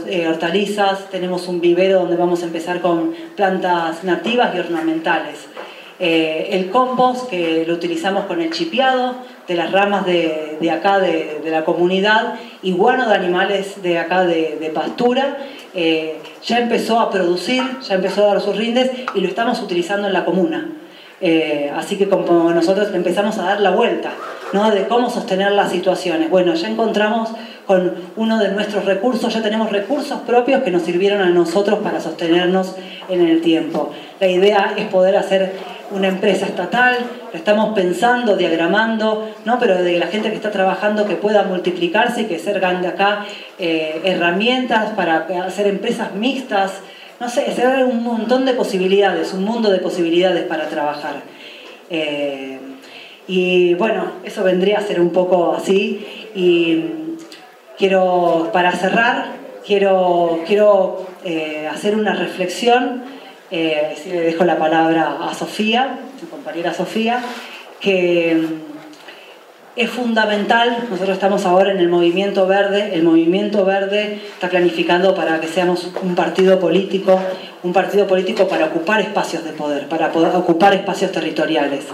eh, 0.07 0.29
hortalizas, 0.29 1.09
tenemos 1.11 1.49
un 1.49 1.61
vivero 1.61 2.01
donde 2.01 2.17
vamos 2.17 2.43
a 2.43 2.47
empezar 2.47 2.81
con 2.81 3.15
plantas 3.37 4.05
nativas 4.05 4.55
y 4.55 4.61
ornamentales. 4.61 5.47
Eh, 6.01 6.51
el 6.53 6.71
compost 6.71 7.29
que 7.29 7.65
lo 7.67 7.75
utilizamos 7.75 8.27
con 8.27 8.41
el 8.41 8.53
chipeado 8.53 9.17
de 9.49 9.55
las 9.57 9.73
ramas 9.73 10.07
de, 10.07 10.71
acá 10.71 11.01
de, 11.01 11.41
la 11.45 11.65
comunidad 11.65 12.35
y 12.63 12.71
guano 12.71 13.09
de 13.09 13.15
animales 13.17 13.83
de 13.83 13.99
acá 13.99 14.25
de, 14.25 14.71
pastura, 14.73 15.39
eh, 15.75 16.21
ya 16.45 16.61
empezó 16.61 17.01
a 17.01 17.11
producir, 17.11 17.65
ya 17.81 17.97
empezó 17.97 18.25
a 18.25 18.35
dar 18.35 18.41
sus 18.41 18.57
rindes 18.57 18.91
y 19.15 19.21
lo 19.21 19.27
estamos 19.27 19.61
utilizando 19.61 20.07
en 20.07 20.13
la 20.13 20.25
comuna. 20.25 20.69
Eh, 21.21 21.73
así 21.75 21.97
que 21.97 22.09
como 22.09 22.53
nosotros 22.53 22.91
empezamos 22.95 23.39
a 23.39 23.43
dar 23.43 23.61
la 23.61 23.71
vuelta, 23.71 24.13
¿no? 24.53 24.71
De 24.71 24.87
cómo 24.87 25.11
sostener 25.11 25.51
las 25.51 25.73
situaciones. 25.73 26.31
Bueno, 26.31 26.55
ya 26.55 26.69
encontramos 26.69 27.31
con 27.67 27.93
uno 28.15 28.39
de 28.39 28.53
nuestros 28.53 28.85
recursos, 28.85 29.35
ya 29.35 29.43
tenemos 29.43 29.73
recursos 29.73 30.21
propios 30.21 30.63
que 30.63 30.71
nos 30.71 30.83
sirvieron 30.83 31.21
a 31.23 31.31
nosotros 31.31 31.81
para 31.81 32.01
sostenernos 32.01 32.77
en 33.09 33.27
el 33.27 33.41
tiempo. 33.41 33.91
La 34.21 34.29
idea 34.29 34.75
es 34.77 34.87
poder 34.87 35.17
hacer 35.17 35.53
una 35.91 36.09
empresa 36.09 36.47
estatal, 36.47 36.97
estamos 37.33 37.75
pensando, 37.75 38.37
diagramando, 38.37 39.31
¿no? 39.45 39.59
pero 39.59 39.83
de 39.83 39.99
la 39.99 40.07
gente 40.07 40.31
que 40.31 40.37
está 40.37 40.51
trabajando 40.51 41.07
que 41.07 41.17
pueda 41.17 41.45
multiplicarse 41.45 42.23
y 42.23 42.25
que 42.27 42.39
salgan 42.39 42.83
de 42.83 42.89
acá 42.89 43.27
eh, 43.59 44.01
herramientas 44.05 44.91
para 44.91 45.27
hacer 45.47 45.67
empresas 45.67 46.15
mixtas, 46.15 46.81
no 47.21 47.29
sé, 47.29 47.53
se 47.53 47.65
abre 47.65 47.85
un 47.85 48.03
montón 48.03 48.45
de 48.45 48.55
posibilidades, 48.55 49.33
un 49.33 49.45
mundo 49.45 49.71
de 49.71 49.79
posibilidades 49.79 50.45
para 50.45 50.69
trabajar. 50.69 51.17
Eh, 51.91 52.59
y 53.27 53.75
bueno, 53.75 54.13
eso 54.25 54.43
vendría 54.45 54.79
a 54.79 54.83
ser 54.83 55.01
un 55.01 55.11
poco 55.11 55.55
así. 55.55 56.07
Y 56.35 56.85
quiero, 57.77 58.51
para 58.53 58.73
cerrar, 58.73 59.27
quiero, 59.67 60.41
quiero 60.47 61.07
eh, 61.25 61.69
hacer 61.71 61.95
una 61.95 62.15
reflexión, 62.15 63.03
eh, 63.51 63.97
le 64.07 64.21
dejo 64.21 64.45
la 64.45 64.59
palabra 64.59 65.19
a 65.23 65.35
Sofía, 65.35 65.99
mi 66.21 66.29
compañera 66.29 66.75
Sofía, 66.75 67.23
que 67.81 68.37
es 69.79 69.91
fundamental, 69.91 70.89
nosotros 70.91 71.15
estamos 71.15 71.47
ahora 71.47 71.71
en 71.71 71.79
el 71.79 71.89
movimiento 71.89 72.49
verde, 72.49 72.91
el 72.95 73.05
movimiento 73.05 73.65
verde 73.65 74.19
está 74.35 74.49
planificando 74.49 75.15
para 75.15 75.41
que 75.41 75.47
seamos 75.47 75.89
un 76.03 76.17
partido 76.17 76.59
político, 76.59 77.21
un 77.63 77.73
partido 77.73 78.09
político 78.09 78.49
para 78.49 78.67
ocupar 78.67 79.01
espacios 79.01 79.45
de 79.45 79.53
poder, 79.53 79.89
para 79.89 80.09
ocupar 80.37 80.75
espacios 80.75 81.13
territoriales. 81.13 81.85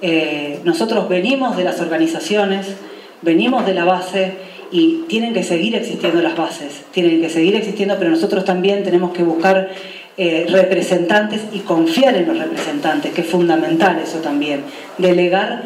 Eh, 0.00 0.60
nosotros 0.64 1.06
venimos 1.08 1.56
de 1.58 1.64
las 1.64 1.80
organizaciones, 1.82 2.76
venimos 3.20 3.66
de 3.66 3.74
la 3.74 3.84
base 3.84 4.32
y 4.70 5.04
tienen 5.08 5.34
que 5.34 5.42
seguir 5.42 5.74
existiendo 5.74 6.22
las 6.22 6.34
bases, 6.34 6.82
tienen 6.92 7.20
que 7.20 7.28
seguir 7.28 7.56
existiendo, 7.56 7.96
pero 7.98 8.10
nosotros 8.10 8.46
también 8.46 8.84
tenemos 8.84 9.12
que 9.12 9.22
buscar 9.22 9.68
eh, 10.20 10.46
representantes 10.50 11.42
y 11.52 11.60
confiar 11.60 12.16
en 12.16 12.26
los 12.26 12.36
representantes, 12.36 13.12
que 13.12 13.20
es 13.20 13.28
fundamental 13.28 14.00
eso 14.02 14.18
también. 14.18 14.62
Delegar 14.98 15.62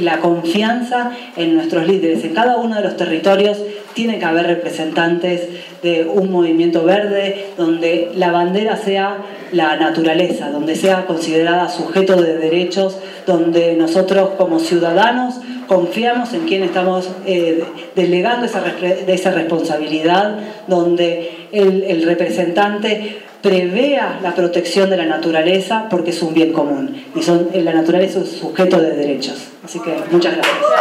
la 0.00 0.18
confianza 0.18 1.12
en 1.36 1.54
nuestros 1.54 1.86
líderes. 1.86 2.22
En 2.22 2.34
cada 2.34 2.58
uno 2.58 2.76
de 2.76 2.82
los 2.82 2.98
territorios 2.98 3.62
tiene 3.94 4.18
que 4.18 4.26
haber 4.26 4.46
representantes 4.46 5.48
de 5.82 6.04
un 6.04 6.30
movimiento 6.30 6.84
verde 6.84 7.46
donde 7.56 8.10
la 8.14 8.30
bandera 8.30 8.76
sea 8.76 9.24
la 9.52 9.76
naturaleza, 9.76 10.50
donde 10.50 10.76
sea 10.76 11.06
considerada 11.06 11.70
sujeto 11.70 12.20
de 12.20 12.36
derechos, 12.36 12.98
donde 13.26 13.74
nosotros 13.74 14.32
como 14.36 14.58
ciudadanos 14.58 15.36
confiamos 15.66 16.34
en 16.34 16.46
quien 16.46 16.62
estamos 16.62 17.08
eh, 17.24 17.64
delegando 17.96 18.44
esa, 18.44 18.62
esa 19.06 19.30
responsabilidad, 19.30 20.40
donde 20.68 21.30
el 21.52 22.02
representante 22.02 23.22
prevea 23.44 24.20
la 24.22 24.34
protección 24.34 24.88
de 24.88 24.96
la 24.96 25.04
naturaleza 25.04 25.86
porque 25.90 26.10
es 26.10 26.22
un 26.22 26.32
bien 26.32 26.54
común 26.54 27.04
y 27.14 27.22
son, 27.22 27.50
la 27.52 27.74
naturaleza 27.74 28.18
es 28.18 28.24
un 28.24 28.38
sujeto 28.40 28.80
de 28.80 28.92
derechos. 28.92 29.36
Así 29.62 29.78
que 29.80 29.94
muchas 30.10 30.34
gracias. 30.34 30.64